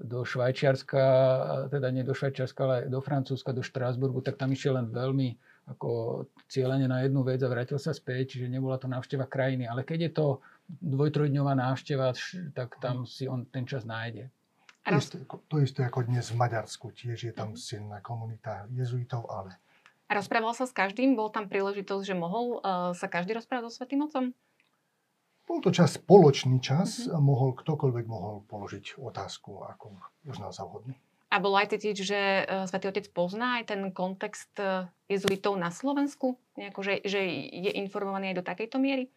do 0.00 0.24
Švajčiarska, 0.24 1.02
teda 1.68 1.92
nie 1.92 2.00
do 2.00 2.16
Švajčiarska, 2.16 2.60
ale 2.64 2.76
do 2.88 3.04
Francúzska, 3.04 3.52
do 3.52 3.60
Štrásburgu, 3.60 4.24
tak 4.24 4.40
tam 4.40 4.48
išiel 4.52 4.80
len 4.80 4.88
veľmi 4.88 5.36
ako 5.70 6.24
cieľene 6.50 6.88
na 6.88 7.04
jednu 7.04 7.22
vec 7.22 7.38
a 7.44 7.52
vrátil 7.52 7.78
sa 7.78 7.92
späť, 7.94 8.36
čiže 8.36 8.50
nebola 8.50 8.80
to 8.80 8.88
návšteva 8.88 9.28
krajiny. 9.28 9.68
Ale 9.68 9.84
keď 9.84 9.98
je 10.08 10.12
to 10.16 10.26
dvojtrojdňová 10.68 11.52
návšteva, 11.54 12.16
tak 12.56 12.80
tam 12.80 13.04
si 13.04 13.28
on 13.28 13.46
ten 13.46 13.68
čas 13.68 13.84
nájde. 13.84 14.32
To 14.88 14.96
isté, 14.96 15.16
to 15.28 15.56
isté 15.60 15.80
ako 15.84 16.08
dnes 16.08 16.32
v 16.32 16.40
Maďarsku, 16.40 16.90
tiež 16.96 17.30
je 17.30 17.34
tam 17.36 17.52
silná 17.54 18.00
komunita 18.00 18.64
jezuitov, 18.72 19.28
ale... 19.28 19.60
A 20.10 20.18
rozprával 20.18 20.56
sa 20.56 20.66
s 20.66 20.74
každým? 20.74 21.14
Bol 21.14 21.30
tam 21.30 21.46
príležitosť, 21.46 22.02
že 22.02 22.16
mohol 22.18 22.58
uh, 22.58 22.90
sa 22.96 23.06
každý 23.06 23.36
rozprávať 23.36 23.70
so 23.70 23.78
Svetým 23.78 24.02
Otcom? 24.02 24.34
Bol 25.50 25.58
to 25.58 25.74
čas, 25.74 25.98
spoločný 25.98 26.62
čas 26.62 27.10
a 27.10 27.18
mohol, 27.18 27.58
ktokoľvek 27.58 28.06
mohol 28.06 28.46
položiť 28.46 29.02
otázku, 29.02 29.66
ako 29.66 29.98
uznal 30.22 30.54
za 30.54 30.62
vhodný. 30.62 30.94
A 31.26 31.42
bolo 31.42 31.58
aj 31.58 31.74
cítiť, 31.74 31.96
že 31.98 32.20
uh, 32.46 32.70
Svetý 32.70 32.86
Otec 32.86 33.10
pozná 33.10 33.58
aj 33.58 33.74
ten 33.74 33.82
kontext 33.90 34.54
uh, 34.62 34.86
jezuitov 35.10 35.58
na 35.58 35.74
Slovensku? 35.74 36.38
Nejako, 36.54 36.86
že, 36.86 36.94
že 37.02 37.26
je 37.50 37.70
informovaný 37.82 38.30
aj 38.30 38.36
do 38.38 38.46
takejto 38.46 38.78
miery? 38.78 39.10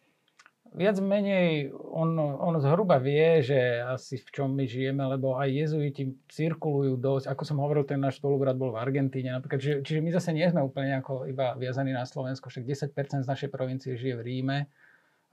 viac 0.74 0.98
menej 0.98 1.70
on, 1.70 2.18
on 2.18 2.58
zhruba 2.58 2.98
vie, 2.98 3.46
že 3.46 3.78
asi 3.86 4.18
v 4.18 4.28
čom 4.34 4.50
my 4.50 4.66
žijeme, 4.66 5.06
lebo 5.06 5.38
aj 5.38 5.48
jezuiti 5.54 6.18
cirkulujú 6.26 6.98
dosť. 6.98 7.30
Ako 7.30 7.42
som 7.46 7.62
hovoril, 7.62 7.86
ten 7.86 8.02
náš 8.02 8.18
spolubrat 8.18 8.58
bol 8.58 8.74
v 8.74 8.82
Argentíne 8.82 9.30
napríklad. 9.30 9.62
Čiže, 9.62 9.76
čiže 9.86 10.00
my 10.02 10.10
zase 10.10 10.34
nie 10.34 10.50
sme 10.50 10.66
úplne 10.66 10.98
iba 11.30 11.54
viazaní 11.54 11.94
na 11.94 12.02
Slovensko. 12.02 12.50
Však 12.50 12.66
10% 12.66 13.22
z 13.22 13.30
našej 13.30 13.48
provincie 13.54 13.94
žije 13.94 14.18
v 14.18 14.22
Ríme 14.26 14.58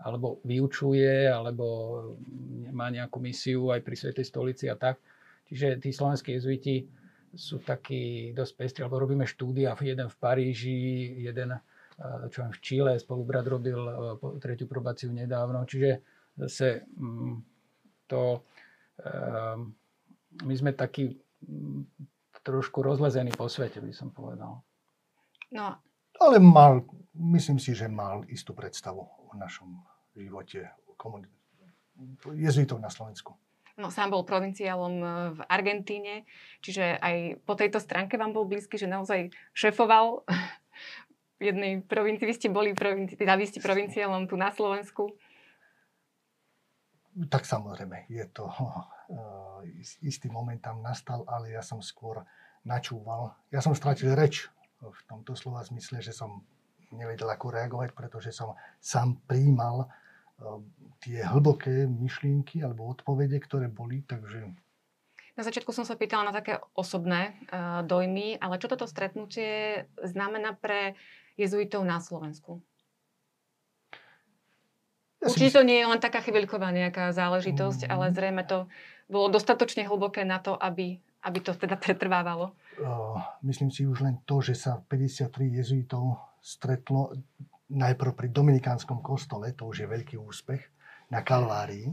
alebo 0.02 0.42
vyučuje, 0.44 1.30
alebo 1.30 1.66
má 2.74 2.90
nejakú 2.90 3.22
misiu 3.22 3.70
aj 3.70 3.82
pri 3.86 3.96
Svetej 3.96 4.26
stolici 4.26 4.66
a 4.68 4.76
tak. 4.76 4.98
Čiže 5.48 5.82
tí 5.84 5.90
slovenskí 5.94 6.36
jezuiti 6.36 6.88
sú 7.32 7.64
takí 7.64 8.36
dosť 8.36 8.54
pestri, 8.58 8.80
alebo 8.84 9.00
robíme 9.00 9.24
štúdia, 9.24 9.78
jeden 9.80 10.08
v 10.12 10.18
Paríži, 10.20 10.82
jeden 11.24 11.56
čo 12.30 12.48
v 12.48 12.60
Číle 12.62 12.92
spolubrat 12.98 13.46
robil 13.46 13.78
e, 13.78 13.94
tretiu 14.42 14.66
probáciu 14.66 15.14
nedávno. 15.14 15.64
Čiže 15.66 16.02
zase 16.38 16.88
mm, 16.98 17.36
to, 18.10 18.42
e, 18.98 19.10
my 20.42 20.54
sme 20.58 20.72
takí 20.74 21.14
mm, 21.46 21.82
trošku 22.42 22.82
rozlezení 22.82 23.30
po 23.38 23.46
svete, 23.46 23.84
by 23.84 23.94
som 23.94 24.10
povedal. 24.10 24.66
No. 25.54 25.68
Ale 26.18 26.38
mal, 26.42 26.86
myslím 27.14 27.62
si, 27.62 27.78
že 27.78 27.86
mal 27.86 28.26
istú 28.30 28.58
predstavu 28.58 29.04
o 29.06 29.34
našom 29.38 29.91
živote 30.16 30.72
komunity 30.98 31.42
jezuitov 32.36 32.82
na 32.82 32.90
Slovensku. 32.90 33.38
No, 33.80 33.88
sám 33.90 34.12
bol 34.12 34.28
provinciálom 34.28 34.96
e, 35.00 35.08
v 35.38 35.40
Argentíne, 35.48 36.28
čiže 36.60 37.00
aj 37.00 37.40
po 37.48 37.56
tejto 37.56 37.80
stránke 37.80 38.20
vám 38.20 38.36
bol 38.36 38.46
blízky, 38.46 38.76
že 38.76 38.90
naozaj 38.90 39.32
šefoval 39.56 40.28
jednej 41.42 41.82
provincii. 41.82 42.28
Vy 42.28 42.36
ste 42.36 42.50
boli 42.52 42.76
provinci, 42.76 43.16
teda 43.16 43.40
vy 43.40 43.48
ste 43.48 43.64
provinciálom 43.64 44.28
tu 44.28 44.36
na 44.38 44.52
Slovensku. 44.52 45.16
Tak 47.32 47.44
samozrejme, 47.44 48.08
je 48.12 48.24
to 48.32 48.46
uh, 48.52 49.64
istý 50.04 50.30
moment 50.32 50.62
tam 50.62 50.84
nastal, 50.84 51.26
ale 51.28 51.56
ja 51.56 51.64
som 51.64 51.82
skôr 51.82 52.22
načúval. 52.62 53.34
Ja 53.50 53.64
som 53.64 53.74
stratil 53.74 54.14
reč 54.14 54.48
v 54.82 55.00
tomto 55.10 55.34
slova 55.34 55.66
zmysle, 55.66 56.02
že 56.02 56.14
som 56.14 56.46
nevedel 56.92 57.28
ako 57.32 57.52
reagovať, 57.52 57.96
pretože 57.96 58.36
som 58.36 58.56
sám 58.80 59.20
príjmal 59.26 59.88
uh, 59.88 60.60
tie 61.02 61.24
hlboké 61.26 61.90
myšlienky 61.90 62.62
alebo 62.62 62.92
odpovede, 62.92 63.40
ktoré 63.42 63.68
boli, 63.72 64.04
takže 64.06 64.52
na 65.32 65.48
začiatku 65.48 65.72
som 65.72 65.88
sa 65.88 65.96
pýtala 65.96 66.28
na 66.28 66.36
také 66.36 66.60
osobné 66.76 67.40
uh, 67.50 67.82
dojmy, 67.88 68.36
ale 68.38 68.60
čo 68.60 68.68
toto 68.68 68.84
stretnutie 68.84 69.88
znamená 70.04 70.60
pre 70.60 71.00
jezuitov 71.40 71.88
na 71.88 72.04
Slovensku? 72.04 72.60
Ja 75.22 75.30
Určite 75.30 75.62
to 75.62 75.66
nie 75.66 75.80
je 75.80 75.88
len 75.88 76.02
taká 76.02 76.20
chvíľková 76.20 76.74
nejaká 76.74 77.14
záležitosť, 77.14 77.86
mm. 77.86 77.90
ale 77.90 78.06
zrejme 78.12 78.44
to 78.44 78.66
bolo 79.06 79.30
dostatočne 79.30 79.86
hlboké 79.86 80.26
na 80.26 80.42
to, 80.42 80.58
aby, 80.58 80.98
aby 81.22 81.40
to 81.42 81.54
teda 81.54 81.78
pretrvávalo. 81.78 82.58
Myslím 83.46 83.70
si 83.70 83.86
už 83.86 84.02
len 84.02 84.26
to, 84.26 84.42
že 84.42 84.58
sa 84.58 84.82
53 84.82 85.30
jezuitov 85.62 86.18
stretlo 86.42 87.14
najprv 87.72 88.12
pri 88.18 88.28
Dominikánskom 88.34 89.00
kostole, 89.06 89.54
to 89.54 89.70
už 89.70 89.86
je 89.86 89.88
veľký 89.88 90.16
úspech, 90.18 90.62
na 91.14 91.22
Kalvárii, 91.22 91.92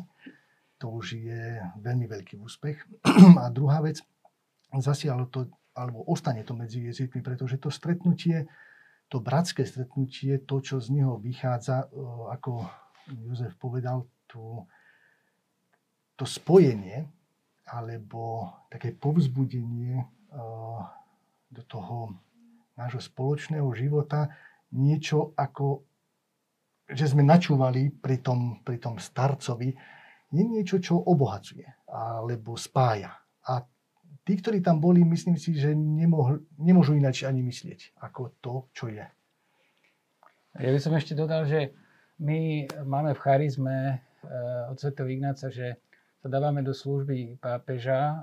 to 0.78 0.88
už 0.88 1.18
je 1.18 1.60
veľmi 1.82 2.06
veľký 2.06 2.38
úspech. 2.40 2.78
A 3.42 3.50
druhá 3.50 3.84
vec, 3.84 4.00
zasialo 4.72 5.28
to, 5.28 5.50
alebo 5.76 6.06
ostane 6.08 6.42
to 6.42 6.54
medzi 6.56 6.86
jezuitmi, 6.86 7.20
pretože 7.20 7.60
to 7.60 7.68
stretnutie 7.68 8.48
to 9.08 9.24
bratské 9.24 9.64
stretnutie, 9.64 10.44
to, 10.44 10.60
čo 10.60 10.76
z 10.80 10.92
neho 10.92 11.16
vychádza, 11.16 11.88
ako 12.28 12.68
Jozef 13.24 13.56
povedal, 13.56 14.04
tú, 14.28 14.68
to 16.12 16.28
spojenie 16.28 17.08
alebo 17.68 18.48
také 18.72 18.96
povzbudenie 18.96 20.00
e, 20.00 20.06
do 21.48 21.62
toho 21.64 22.16
nášho 22.78 23.02
spoločného 23.02 23.68
života, 23.74 24.30
niečo 24.72 25.34
ako, 25.34 25.82
že 26.88 27.10
sme 27.10 27.26
načúvali 27.26 27.90
pri 27.90 28.22
tom, 28.22 28.62
pri 28.62 28.78
tom 28.78 29.00
starcovi, 29.00 29.74
je 30.28 30.42
niečo, 30.44 30.76
čo 30.78 31.00
obohacuje 31.00 31.64
alebo 31.88 32.54
spája. 32.54 33.16
A 33.48 33.64
tí, 34.28 34.36
ktorí 34.36 34.60
tam 34.60 34.76
boli, 34.76 35.00
myslím 35.08 35.40
si, 35.40 35.56
že 35.56 35.72
nemohl, 35.72 36.44
nemôžu 36.60 36.92
ináč 36.92 37.24
ani 37.24 37.40
myslieť 37.40 37.96
ako 38.04 38.36
to, 38.44 38.54
čo 38.76 38.92
je. 38.92 39.06
Ja 40.58 40.68
by 40.68 40.80
som 40.80 40.92
ešte 40.92 41.16
dodal, 41.16 41.48
že 41.48 41.72
my 42.20 42.68
máme 42.84 43.16
v 43.16 43.22
charizme 43.24 43.76
uh, 43.96 44.68
od 44.68 44.76
Sv. 44.76 44.92
Ignáca, 45.06 45.48
že 45.48 45.80
sa 46.18 46.26
dávame 46.26 46.66
do 46.66 46.74
služby 46.74 47.38
pápeža 47.38 48.00
uh, 48.00 48.18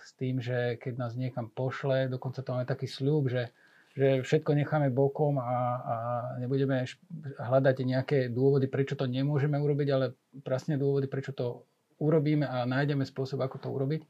s 0.00 0.16
tým, 0.16 0.40
že 0.40 0.80
keď 0.80 0.92
nás 0.96 1.12
niekam 1.12 1.52
pošle, 1.52 2.08
dokonca 2.08 2.40
to 2.40 2.52
máme 2.56 2.64
taký 2.64 2.88
sľub, 2.88 3.28
že, 3.28 3.52
že 3.92 4.24
všetko 4.24 4.56
necháme 4.56 4.88
bokom 4.88 5.36
a, 5.36 5.52
a 5.76 5.96
nebudeme 6.40 6.88
hľadať 7.36 7.76
nejaké 7.84 8.18
dôvody, 8.32 8.72
prečo 8.72 8.96
to 8.96 9.04
nemôžeme 9.04 9.60
urobiť, 9.60 9.88
ale 9.92 10.16
presne 10.40 10.80
dôvody, 10.80 11.12
prečo 11.12 11.36
to 11.36 11.68
urobíme 12.00 12.48
a 12.48 12.64
nájdeme 12.64 13.04
spôsob, 13.04 13.44
ako 13.44 13.56
to 13.60 13.68
urobiť. 13.68 14.02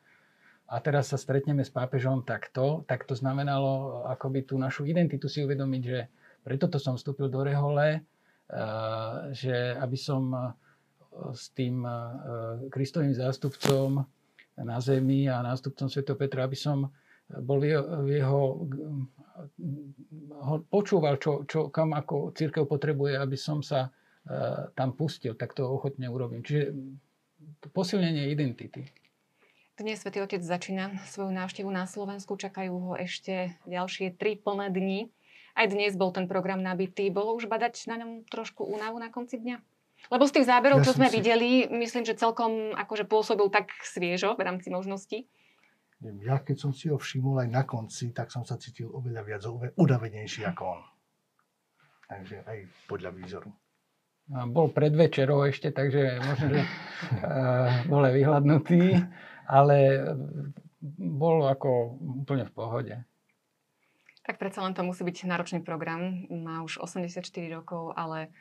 A 0.67 0.83
teraz 0.83 1.15
sa 1.15 1.19
stretneme 1.19 1.63
s 1.63 1.71
pápežom 1.71 2.27
takto, 2.27 2.83
tak 2.91 3.07
to 3.07 3.15
znamenalo 3.15 4.03
akoby 4.11 4.43
tú 4.43 4.59
našu 4.59 4.83
identitu 4.83 5.31
si 5.31 5.47
uvedomiť, 5.47 5.83
že 5.83 6.11
preto 6.43 6.67
to 6.67 6.83
som 6.83 6.99
vstúpil 6.99 7.31
do 7.31 7.47
rehole, 7.47 8.03
eh, 8.03 9.15
že 9.31 9.79
aby 9.79 9.95
som 9.95 10.23
eh, 10.35 10.66
s 11.35 11.51
tým 11.53 11.85
eh, 11.85 11.95
Kristovým 12.71 13.15
zástupcom 13.15 14.05
na 14.57 14.79
zemi 14.81 15.29
a 15.29 15.45
nástupcom 15.45 15.89
Sv. 15.89 16.05
Petra, 16.17 16.49
aby 16.49 16.57
som 16.57 16.89
bol 17.29 17.61
v 17.61 17.77
jeho, 17.77 17.85
jeho 18.09 18.43
ho 20.47 20.55
počúval, 20.71 21.21
čo, 21.21 21.45
čo, 21.45 21.69
kam 21.69 21.93
ako 21.93 22.33
církev 22.33 22.65
potrebuje, 22.65 23.19
aby 23.21 23.37
som 23.37 23.61
sa 23.61 23.93
tam 24.75 24.91
pustil, 24.95 25.39
tak 25.39 25.55
to 25.55 25.63
ochotne 25.63 26.11
urobím. 26.11 26.43
Čiže 26.43 26.75
posilnenie 27.71 28.31
identity. 28.31 28.87
Dnes 29.77 30.01
Svetý 30.01 30.25
Otec 30.25 30.41
začína 30.41 31.05
svoju 31.05 31.29
návštevu 31.37 31.69
na 31.69 31.85
Slovensku, 31.85 32.41
čakajú 32.41 32.73
ho 32.73 32.93
ešte 32.97 33.61
ďalšie 33.69 34.17
tri 34.17 34.41
plné 34.41 34.73
dni. 34.73 35.13
Aj 35.53 35.69
dnes 35.69 35.93
bol 36.01 36.17
ten 36.17 36.25
program 36.25 36.65
nabitý. 36.65 37.13
Bolo 37.13 37.37
už 37.37 37.45
badať 37.45 37.85
na 37.93 38.01
ňom 38.01 38.25
trošku 38.25 38.65
únavu 38.65 38.97
na 38.97 39.13
konci 39.13 39.37
dňa? 39.37 39.61
Lebo 40.07 40.23
z 40.29 40.41
tých 40.41 40.47
záberov, 40.47 40.83
ja 40.83 40.87
čo 40.87 40.95
sme 40.95 41.11
si... 41.11 41.19
videli, 41.19 41.67
myslím, 41.67 42.07
že 42.07 42.15
celkom 42.15 42.73
akože 42.77 43.05
pôsobil 43.11 43.51
tak 43.51 43.75
sviežo 43.83 44.39
v 44.39 44.45
rámci 44.47 44.71
možností. 44.71 45.27
Ja 46.23 46.39
keď 46.45 46.57
som 46.61 46.73
si 46.77 46.93
ho 46.93 47.01
všimol 47.01 47.43
aj 47.43 47.49
na 47.51 47.63
konci, 47.65 48.13
tak 48.13 48.29
som 48.29 48.45
sa 48.45 48.61
cítil 48.61 48.93
oveľa 48.93 49.23
viac 49.25 49.43
udavenejší 49.75 50.45
ako 50.45 50.63
on. 50.79 50.83
Takže 52.07 52.45
aj 52.47 52.59
podľa 52.87 53.11
výzoru. 53.17 53.51
Bol 54.27 54.75
pred 54.75 54.91
večerou 54.91 55.43
ešte, 55.47 55.71
takže 55.71 56.19
možno, 56.23 56.47
že 56.55 56.61
uh, 57.25 57.87
bol 57.89 58.03
aj 58.03 58.15
vyhľadnutý 58.15 58.83
ale 59.47 60.03
bol 60.99 61.47
ako 61.47 61.99
úplne 62.27 62.45
v 62.47 62.53
pohode. 62.55 62.95
Tak 64.27 64.43
predsa 64.43 64.67
len 64.67 64.75
to 64.75 64.83
musí 64.83 65.07
byť 65.07 65.31
náročný 65.31 65.63
program. 65.63 66.27
Má 66.27 66.67
už 66.67 66.83
84 66.83 67.23
rokov, 67.55 67.95
ale 67.95 68.35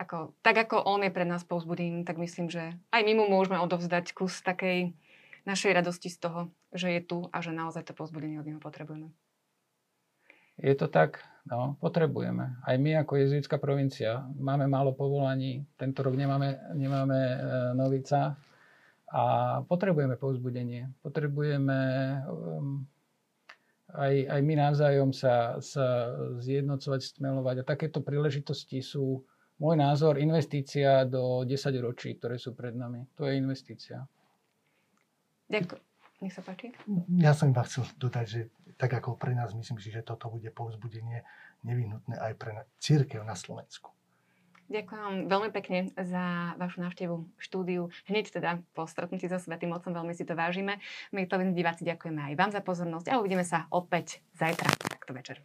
ako, 0.00 0.32
tak 0.40 0.56
ako 0.56 0.80
on 0.88 1.04
je 1.04 1.12
pre 1.12 1.28
nás 1.28 1.44
povzbudením, 1.44 2.08
tak 2.08 2.16
myslím, 2.16 2.48
že 2.48 2.72
aj 2.88 3.02
my 3.04 3.12
mu 3.20 3.24
môžeme 3.28 3.60
odovzdať 3.60 4.16
kus 4.16 4.40
takej 4.40 4.96
našej 5.44 5.76
radosti 5.76 6.08
z 6.08 6.16
toho, 6.16 6.40
že 6.72 6.88
je 6.88 7.00
tu 7.04 7.28
a 7.28 7.44
že 7.44 7.52
naozaj 7.52 7.84
to 7.84 7.92
povzbudenie 7.92 8.40
od 8.40 8.48
neho 8.48 8.60
potrebujeme. 8.60 9.12
Je 10.60 10.72
to 10.76 10.88
tak. 10.88 11.24
No, 11.48 11.80
potrebujeme. 11.80 12.60
Aj 12.68 12.76
my 12.76 13.00
ako 13.00 13.16
jezuitská 13.16 13.56
provincia 13.56 14.28
máme 14.36 14.68
málo 14.68 14.92
povolaní. 14.92 15.64
Tento 15.80 16.04
rok 16.04 16.12
nemáme, 16.12 16.60
nemáme 16.76 17.16
e, 17.16 17.36
novica 17.72 18.36
a 19.08 19.24
potrebujeme 19.64 20.20
povzbudenie. 20.20 20.92
Potrebujeme 21.00 21.80
um, 22.28 22.84
aj, 23.96 24.14
aj 24.30 24.40
my 24.44 24.54
navzájom 24.54 25.10
sa, 25.16 25.58
sa 25.64 26.14
zjednocovať, 26.44 27.00
stmelovať. 27.16 27.56
A 27.64 27.68
takéto 27.68 28.04
príležitosti 28.04 28.84
sú, 28.84 29.24
môj 29.60 29.76
názor, 29.76 30.16
investícia 30.16 31.04
do 31.04 31.44
10 31.44 31.54
ročí, 31.84 32.16
ktoré 32.16 32.40
sú 32.40 32.56
pred 32.56 32.72
nami. 32.72 33.04
To 33.20 33.28
je 33.28 33.36
investícia. 33.36 34.08
Ďakujem. 35.52 35.82
Nech 36.20 36.36
sa 36.36 36.44
páči. 36.44 36.68
Ja 37.16 37.32
som 37.32 37.48
iba 37.48 37.64
chcel 37.64 37.88
dodať, 37.96 38.26
že 38.28 38.40
tak 38.76 38.92
ako 38.92 39.16
pre 39.16 39.32
nás, 39.32 39.56
myslím 39.56 39.80
si, 39.80 39.88
že 39.88 40.04
toto 40.04 40.28
bude 40.28 40.52
povzbudenie 40.52 41.24
nevyhnutné 41.64 42.16
aj 42.16 42.32
pre 42.36 42.52
církev 42.76 43.24
na 43.24 43.32
Slovensku. 43.32 43.92
Ďakujem 44.70 45.02
vám 45.02 45.16
veľmi 45.26 45.50
pekne 45.50 45.78
za 45.98 46.54
vašu 46.54 46.78
návštevu 46.86 47.26
štúdiu. 47.42 47.90
Hneď 48.06 48.30
teda 48.30 48.62
po 48.70 48.86
stretnutí 48.86 49.26
so 49.26 49.42
Svetým 49.42 49.74
Otcom 49.74 49.90
veľmi 49.90 50.14
si 50.14 50.22
to 50.22 50.38
vážime. 50.38 50.78
My 51.10 51.26
televízni 51.26 51.58
diváci 51.58 51.82
ďakujeme 51.82 52.30
aj 52.30 52.34
vám 52.38 52.50
za 52.54 52.62
pozornosť 52.62 53.10
a 53.10 53.18
uvidíme 53.18 53.42
sa 53.42 53.66
opäť 53.74 54.22
zajtra 54.38 54.70
takto 54.86 55.10
večer. 55.10 55.42